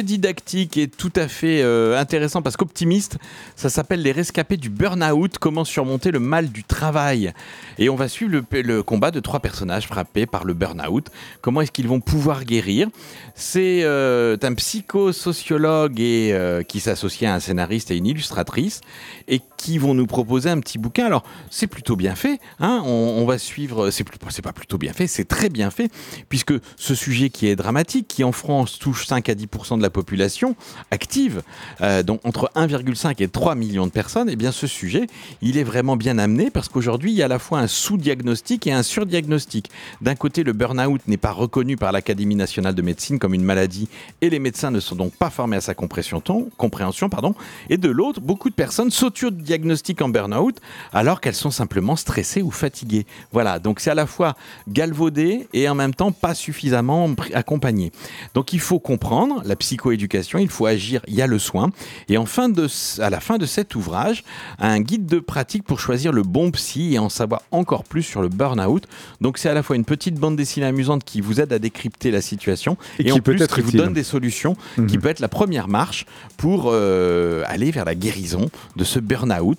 [0.03, 3.17] didactique et tout à fait euh, intéressant parce qu'optimiste.
[3.55, 7.33] Ça s'appelle Les rescapés du burn-out, comment surmonter le mal du travail.
[7.77, 11.07] Et on va suivre le, combat de trois personnages frappés par le burn-out.
[11.41, 12.89] Comment est-ce qu'ils vont pouvoir guérir?
[13.35, 18.81] C'est euh, un psychosociologue et, euh, qui s'associe à un scénariste et une illustratrice
[19.27, 21.05] et qui vont nous proposer un petit bouquin.
[21.05, 22.39] Alors, c'est plutôt bien fait.
[22.59, 22.81] hein.
[22.85, 23.89] on, va suivre.
[23.89, 24.03] C'est
[24.41, 25.91] pas plutôt bien fait, c'est très bien fait,
[26.29, 29.89] puisque ce sujet qui est dramatique, qui en France touche 5 à 10 de la
[29.91, 30.55] population
[30.89, 31.43] active,
[31.81, 35.07] euh, donc entre 1,5 et 3 millions de personnes, et bien ce sujet,
[35.41, 38.65] il est vraiment bien amené parce qu'aujourd'hui, il y a à la fois un sous-diagnostic
[38.67, 39.69] et un surdiagnostic.
[40.01, 43.87] D'un côté, le burn-out n'est pas reconnu par l'Académie nationale de médecine comme une maladie
[44.21, 47.35] et les médecins ne sont donc pas formés à sa compréhension, pardon.
[47.69, 50.57] et de l'autre, beaucoup de personnes s'auto-diagnostiquent en burn-out
[50.93, 53.05] alors qu'elles sont simplement stressées ou fatiguées.
[53.31, 54.35] Voilà, donc c'est à la fois
[54.67, 57.91] galvaudé et en même temps pas suffisamment accompagné.
[58.33, 61.71] Donc il faut comprendre la psychoéducation, il faut agir, il y a le soin.
[62.07, 62.67] Et en fin de,
[62.99, 64.23] à la fin de cet ouvrage,
[64.59, 68.21] un guide de pratique pour choisir le bon psy et en savoir encore plus sur
[68.21, 68.83] le burn-out.
[69.21, 72.11] Donc c'est à la fois une petite bande dessinée amusante qui vous aide à décrypter
[72.11, 74.81] la situation Et et, qui en peut plus être qui vous donne des solutions qui
[74.97, 74.99] Mhm.
[75.01, 76.05] peut être la première marche
[76.37, 79.57] pour euh, aller vers la guérison de ce burn-out.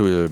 [0.00, 0.28] Euh,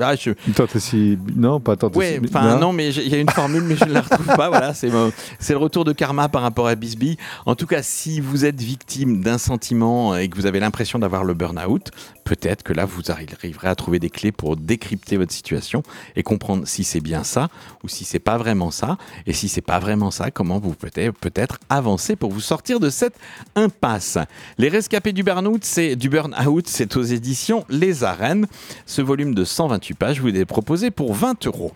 [0.00, 1.18] ah, je- Tant et si.
[1.36, 3.76] Non, pas tant et Ouais, si- enfin non, mais il y a une formule, mais
[3.76, 4.48] je ne la retrouve pas.
[4.48, 7.07] Voilà, c'est le retour de karma par rapport à Bisbee.
[7.46, 11.24] En tout cas, si vous êtes victime d'un sentiment et que vous avez l'impression d'avoir
[11.24, 11.90] le burn-out,
[12.24, 15.82] peut-être que là, vous arriverez à trouver des clés pour décrypter votre situation
[16.16, 17.48] et comprendre si c'est bien ça
[17.82, 18.98] ou si c'est pas vraiment ça.
[19.26, 22.90] Et si c'est pas vraiment ça, comment vous pouvez peut-être avancer pour vous sortir de
[22.90, 23.16] cette
[23.56, 24.18] impasse.
[24.58, 28.46] Les rescapés du burn-out, c'est du burn-out, c'est aux éditions Les Arènes.
[28.86, 31.72] Ce volume de 128 pages, vous l'ai proposé pour 20 euros.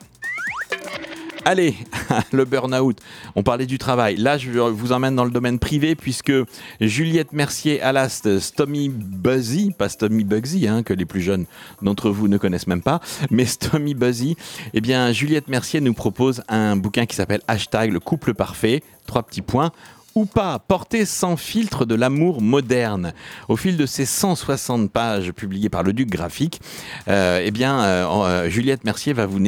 [1.44, 1.74] Allez,
[2.32, 2.98] le burn-out.
[3.34, 4.16] On parlait du travail.
[4.16, 6.32] Là, je vous emmène dans le domaine privé puisque
[6.80, 11.46] Juliette Mercier, alas de Stomy Buzzy, pas Stomy Bugsy, hein, que les plus jeunes
[11.82, 14.36] d'entre vous ne connaissent même pas, mais Stomy Buzzy,
[14.72, 18.82] eh bien, Juliette Mercier nous propose un bouquin qui s'appelle Hashtag le couple parfait.
[19.06, 19.72] Trois petits points
[20.14, 23.12] ou pas, portée sans filtre de l'amour moderne.
[23.48, 26.60] Au fil de ces 160 pages publiées par le Duc Graphique,
[27.08, 29.40] euh, eh bien, euh, euh, Juliette Mercier va vous,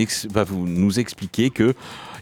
[0.67, 1.75] nous expliquer que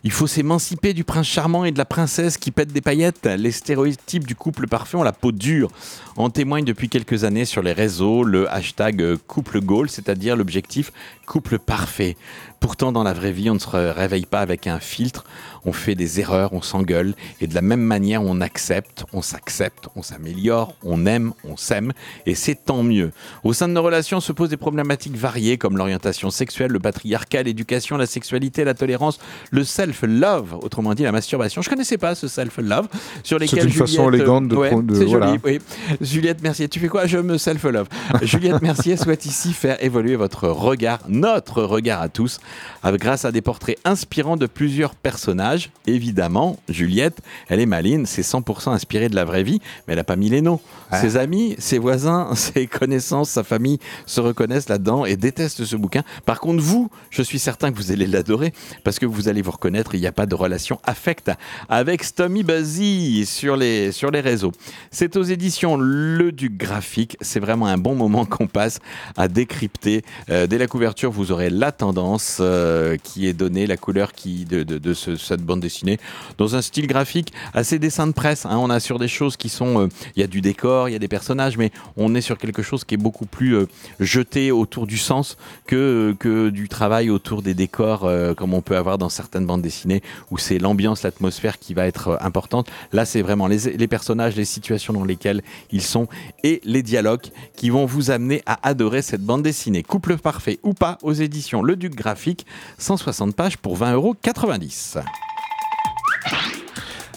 [0.05, 3.25] il faut s'émanciper du prince charmant et de la princesse qui pète des paillettes.
[3.25, 5.71] Les stéréotypes du couple parfait ont la peau dure.
[6.17, 10.91] En témoigne depuis quelques années sur les réseaux le hashtag couple goal, c'est-à-dire l'objectif
[11.25, 12.17] couple parfait.
[12.63, 15.25] Pourtant, dans la vraie vie, on ne se réveille pas avec un filtre.
[15.65, 17.15] On fait des erreurs, on s'engueule.
[17.41, 21.93] Et de la même manière, on accepte, on s'accepte, on s'améliore, on aime, on s'aime.
[22.25, 23.11] Et c'est tant mieux.
[23.45, 27.43] Au sein de nos relations se posent des problématiques variées comme l'orientation sexuelle, le patriarcat,
[27.43, 29.19] l'éducation, la sexualité, la tolérance,
[29.51, 31.63] le self-love, autrement dit la masturbation.
[31.63, 32.89] Je connaissais pas ce self-love
[33.25, 35.27] sur C'est lesquels une façon Juliette- élégante de Ouais, pro- de- c'est voilà.
[35.29, 35.59] joli, oui.
[36.01, 37.07] Juliette Mercier, tu fais quoi?
[37.07, 37.89] Je me self-love.
[38.23, 42.39] Juliette Mercier souhaite ici faire évoluer votre regard, notre regard à tous,
[42.83, 45.71] avec- grâce à des portraits inspirants de plusieurs personnages.
[45.87, 50.05] Évidemment, Juliette, elle est maline, c'est 100% inspiré de la vraie vie, mais elle n'a
[50.05, 50.61] pas mis les noms.
[51.01, 56.03] Ses amis, ses voisins, ses connaissances, sa famille se reconnaissent là-dedans et détestent ce bouquin.
[56.27, 58.53] Par contre, vous, je suis certain que vous allez l'adorer
[58.85, 61.31] parce que vous allez vous reconnaître, il n'y a pas de relation affecte
[61.69, 64.53] avec Stomy Buzzy sur les, sur les réseaux.
[64.91, 67.17] C'est aux éditions Le Duc Graphique.
[67.21, 68.79] C'est vraiment un bon moment qu'on passe
[69.17, 70.03] à décrypter.
[70.31, 74.45] Euh, dès la couverture, vous aurez la tendance euh, qui est donnée, la couleur qui,
[74.45, 75.99] de, de- de ce- cette bande dessinée,
[76.39, 78.47] dans un style graphique assez dessin de presse.
[78.47, 78.57] hein.
[78.59, 79.83] On a sur des choses qui sont...
[79.83, 82.39] euh, Il y a du décor, il y a des personnages, mais on est sur
[82.39, 83.67] quelque chose qui est beaucoup plus euh,
[84.01, 85.37] jeté autour du sens
[85.67, 90.03] que, que du travail autour des décors, comme on peut avoir dans certaines bandes dessinées,
[90.31, 92.69] où c'est l'ambiance, l'atmosphère qui va être importante.
[92.93, 96.09] Là, c'est vraiment les, les personnages, les situations dans lesquelles ils sont
[96.43, 97.27] et les dialogues
[97.57, 99.83] qui vont vous amener à adorer cette bande dessinée.
[99.83, 102.32] Couple parfait ou pas aux éditions Le Duc Graphique,
[102.79, 104.17] 160 pages pour 20,90 euros.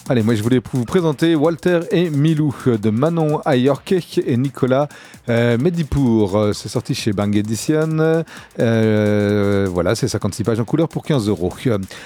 [0.08, 4.88] Allez, moi je voulais vous présenter Walter et Milou de Manon Ayorke et Nicolas
[5.30, 6.38] euh, Medipour.
[6.38, 8.24] Euh, C'est sorti chez Bang Edition.
[8.60, 11.52] Euh, voilà, c'est 56 pages en couleur pour 15 euros.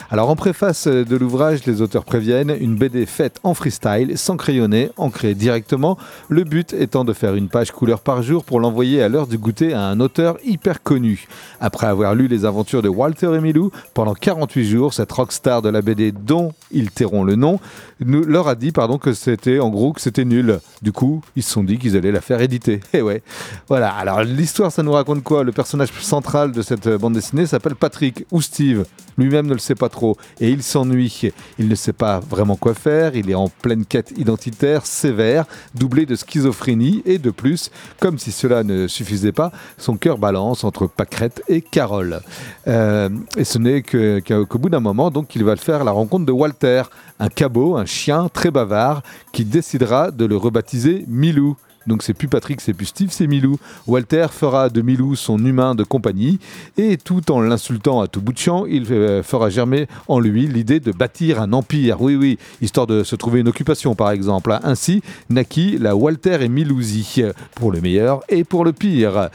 [0.09, 4.91] Alors en préface de l'ouvrage, les auteurs préviennent une BD faite en freestyle, sans crayonner,
[4.95, 5.97] ancrée directement.
[6.29, 9.37] Le but étant de faire une page couleur par jour pour l'envoyer à l'heure du
[9.37, 11.27] goûter à un auteur hyper connu.
[11.59, 15.67] Après avoir lu les aventures de Walter et Milou pendant 48 jours, cette rockstar de
[15.67, 17.59] la BD dont ils tairont le nom
[17.99, 20.59] leur a dit pardon que c'était en gros que c'était nul.
[20.81, 22.79] Du coup, ils se sont dit qu'ils allaient la faire éditer.
[22.93, 23.21] Et ouais.
[23.67, 23.89] Voilà.
[23.91, 25.43] Alors l'histoire, ça nous raconte quoi?
[25.43, 28.85] Le personnage central de cette bande dessinée s'appelle Patrick ou Steve.
[29.17, 31.31] Lui-même ne le sait pas trop et il s'ennuie.
[31.57, 33.15] Il ne sait pas vraiment quoi faire.
[33.15, 35.45] Il est en pleine quête identitaire sévère,
[35.75, 37.69] doublée de schizophrénie et de plus,
[37.99, 42.21] comme si cela ne suffisait pas, son cœur balance entre Pâquerette et Carole.
[42.67, 46.25] Euh, et ce n'est qu'au bout d'un moment, donc, il va le faire la rencontre
[46.25, 46.83] de Walter,
[47.19, 51.55] un cabot, un chien très bavard, qui décidera de le rebaptiser Milou.
[51.87, 53.57] Donc c'est plus Patrick, c'est plus Steve, c'est Milou.
[53.87, 56.39] Walter fera de Milou son humain de compagnie
[56.77, 60.47] et tout en l'insultant à tout bout de champ, il euh, fera germer en lui
[60.47, 62.01] l'idée de bâtir un empire.
[62.01, 64.55] Oui, oui, histoire de se trouver une occupation par exemple.
[64.63, 67.23] Ainsi naquit la Walter et Milousie,
[67.55, 69.29] pour le meilleur et pour le pire.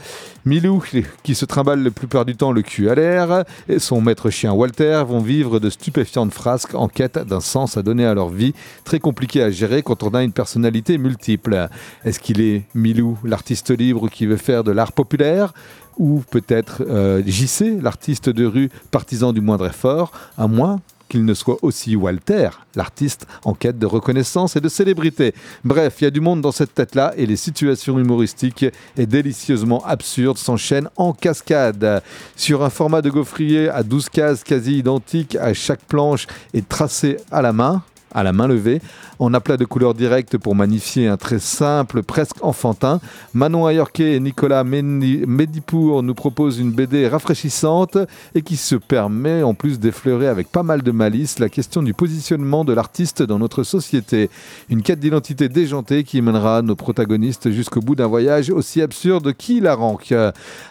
[0.45, 0.83] Milou,
[1.23, 4.53] qui se trimballe la plupart du temps le cul à l'air, et son maître chien
[4.53, 8.53] Walter vont vivre de stupéfiantes frasques en quête d'un sens à donner à leur vie,
[8.83, 11.67] très compliqué à gérer quand on a une personnalité multiple.
[12.03, 15.53] Est-ce qu'il est Milou, l'artiste libre qui veut faire de l'art populaire
[15.97, 20.79] ou peut-être euh, JC, l'artiste de rue, partisan du moindre effort, à moins
[21.09, 25.33] qu'il ne soit aussi Walter, l'artiste en quête de reconnaissance et de célébrité.
[25.63, 28.65] Bref, il y a du monde dans cette tête-là et les situations humoristiques
[28.97, 32.01] et délicieusement absurdes s'enchaînent en cascade.
[32.35, 37.17] Sur un format de gaufrier à 12 cases quasi identiques à chaque planche et tracé
[37.31, 37.83] à la main,
[38.15, 38.81] à la main levée,
[39.19, 42.99] en aplat de couleurs directes pour magnifier un trait simple, presque enfantin.
[43.33, 47.97] Manon Ayorke et Nicolas Medipour nous proposent une BD rafraîchissante
[48.33, 51.93] et qui se permet en plus d'effleurer avec pas mal de malice la question du
[51.93, 54.29] positionnement de l'artiste dans notre société.
[54.69, 59.99] Une quête d'identité déjantée qui mènera nos protagonistes jusqu'au bout d'un voyage aussi absurde qu'hilarant.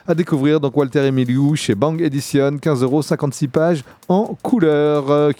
[0.06, 5.32] À découvrir donc Walter Emiliou chez Bang Edition, 15 euros, 56 pages en couleur.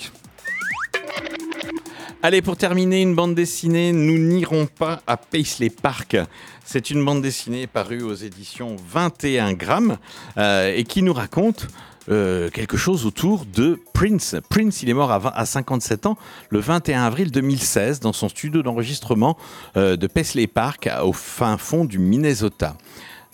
[2.26, 6.16] Allez, pour terminer, une bande dessinée, nous n'irons pas à Paisley Park.
[6.64, 9.98] C'est une bande dessinée parue aux éditions 21 grammes
[10.38, 11.66] euh, et qui nous raconte
[12.08, 14.36] euh, quelque chose autour de Prince.
[14.48, 16.16] Prince, il est mort à, 20 à 57 ans
[16.48, 19.36] le 21 avril 2016 dans son studio d'enregistrement
[19.76, 22.78] euh, de Paisley Park au fin fond du Minnesota.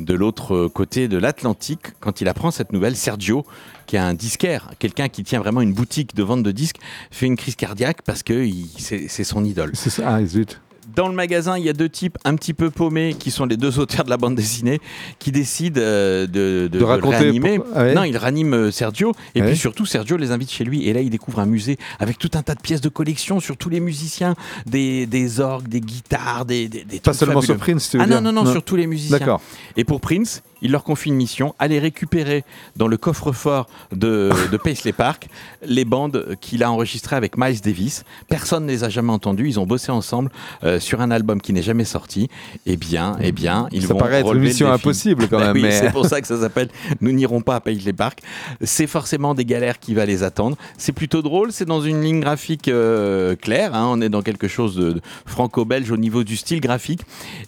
[0.01, 3.45] De l'autre côté de l'Atlantique, quand il apprend cette nouvelle, Sergio,
[3.87, 6.79] qui est un disquaire, quelqu'un qui tient vraiment une boutique de vente de disques,
[7.11, 8.49] fait une crise cardiaque parce que
[8.79, 9.73] c'est son idole.
[9.75, 10.59] C'est ça, ah, zut.
[10.97, 13.57] Dans le magasin, il y a deux types un petit peu paumés qui sont les
[13.57, 14.81] deux auteurs de la bande dessinée
[15.19, 17.59] qui décident euh, de, de, de raconter réanimer.
[17.59, 19.49] pour- ah ouais Non, il ranime euh, Sergio et Ouais.
[19.49, 22.31] puis surtout Sergio les invite chez lui et là il découvre un musée avec tout
[22.35, 24.35] un tas de pièces de collection sur tous les musiciens,
[24.67, 27.57] des, des orgues, des guitares, des, des, des Pas seulement sur.
[27.57, 28.53] Prince, tu veux Ah dire non, non, Non.
[28.53, 29.19] sur tous les musiciens.
[29.19, 29.41] D'accord.
[29.77, 32.45] Et pour Prince, il leur confie une mission, aller récupérer
[32.77, 35.29] dans le coffre-fort de, de Paisley Park
[35.67, 38.05] les bandes qu'il a enregistrées avec Miles Davis.
[38.29, 40.31] Personne ne les a jamais entendues, ils ont bossé ensemble
[40.65, 42.29] euh, sur un album qui n'est jamais sorti.
[42.67, 45.57] Eh bien, eh bien, ils Ça vont paraît être une mission impossible, quand Ben même,
[45.57, 46.69] oui, mais- c'est pour ça que ça s'appelle
[47.01, 48.21] Nous n'irons pas à Paisley Park.
[48.63, 50.57] C'est forcément des galères qui va les attendre.
[50.79, 53.75] C'est plutôt drôle, c'est dans une ligne graphique euh, claire.
[53.75, 53.87] hein.
[53.91, 57.01] On est dans quelque chose de, de franco-belge au niveau du style graphique.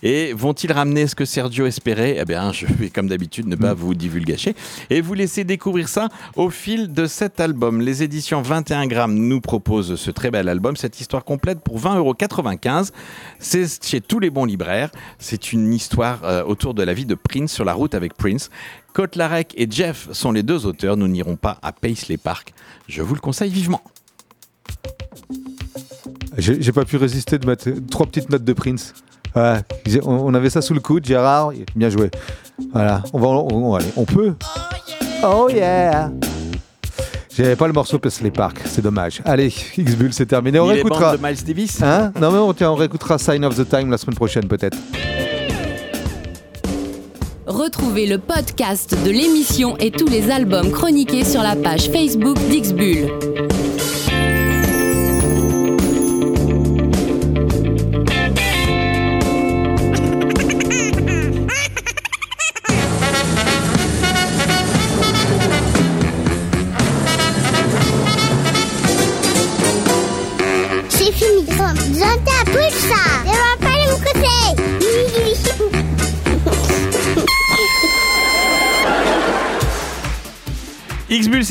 [0.03, 2.17] Et vont-ils ramener ce que Sergio espérait?
[2.21, 3.61] Eh bien, je vais comme d'habitude ne Mm.
[3.61, 4.55] pas vous divulgacher
[4.91, 7.81] et vous laisser découvrir ça au fil de cet album.
[7.81, 11.97] Les éditions 21 grammes nous proposent ce très bel album, cette histoire complète pour 20,95
[11.99, 12.87] euros.
[13.39, 14.91] C'est chez tous les bons libraires.
[15.19, 18.51] C'est une histoire euh, autour de la vie de Prince sur la route avec Prince.
[18.93, 20.97] Kotlarek et Jeff sont les deux auteurs.
[20.97, 22.53] Nous n'irons pas à Paisley Park.
[22.89, 23.81] Je vous le conseille vivement.
[26.39, 28.95] J'ai pas pu résister de mettre trois petites notes de Prince.
[29.35, 29.63] On,
[30.05, 32.11] on avait ça sous le coude, Gérard, bien joué.
[32.73, 34.35] Voilà, on va, on, on- allez, on peut.
[35.25, 36.11] Oh yeah.
[37.35, 39.23] J'avais pas le morceau Paisley Park, c'est dommage.
[39.25, 40.59] Allez, X-Bull, c'est terminé.
[40.61, 41.13] On Ni les réécoutera.
[41.17, 42.13] bandes de Miles Davis Hein?
[42.21, 44.77] Non mais on, tiens, on réécoutera Sign of the Time la semaine prochaine peut-être.
[47.47, 53.11] Retrouvez le podcast de l'émission et tous les albums chroniqués sur la page Facebook d'Ixbull.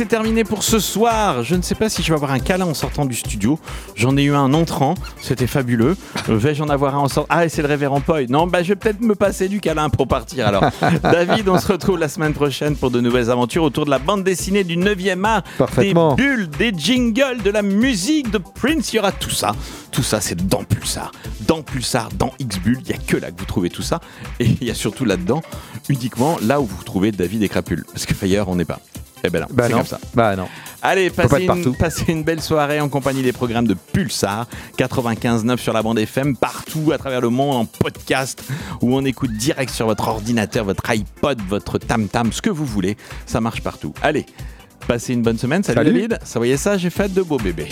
[0.02, 1.44] C'est terminé pour ce soir.
[1.44, 3.60] Je ne sais pas si je vais avoir un câlin en sortant du studio.
[3.96, 5.96] J'en ai eu un entrant, c'était fabuleux.
[6.28, 8.26] Euh, Vais-je en avoir un en sortant Ah, et c'est le révérend Poy.
[8.28, 10.64] Non, bah, je vais peut-être me passer du câlin pour partir alors.
[11.04, 14.24] David, on se retrouve la semaine prochaine pour de nouvelles aventures autour de la bande
[14.24, 15.44] dessinée du 9e art.
[15.60, 16.16] Parfaitement.
[16.16, 18.94] Des bulles, des jingles, de la musique de Prince.
[18.94, 19.52] Il y aura tout ça.
[19.92, 21.12] Tout ça, c'est dans Pulsar.
[21.42, 22.80] Dans Pulsar, dans X-Bull.
[22.86, 24.00] Il n'y a que là que vous trouvez tout ça.
[24.40, 25.44] Et il y a surtout là-dedans,
[25.90, 27.86] uniquement là où vous trouvez David et Crapule.
[27.94, 28.80] Parce que ailleurs, on n'est pas.
[29.24, 30.00] Eh ben non, Bah c'est comme ça.
[30.14, 30.48] Bah non.
[30.82, 34.48] Allez, passez une, passez une belle soirée en compagnie des programmes de Pulsar
[34.78, 38.44] 95.9 sur la bande FM, partout à travers le monde en podcast
[38.82, 42.98] où on écoute direct sur votre ordinateur, votre iPod, votre tam-tam, ce que vous voulez.
[43.28, 43.94] Ça marche partout.
[44.02, 44.26] Allez,
[44.88, 45.62] passez une bonne semaine.
[45.64, 45.94] Salut, Salut.
[45.94, 46.20] David.
[46.24, 47.70] Ça voyait ça, j'ai fait de beaux bébés.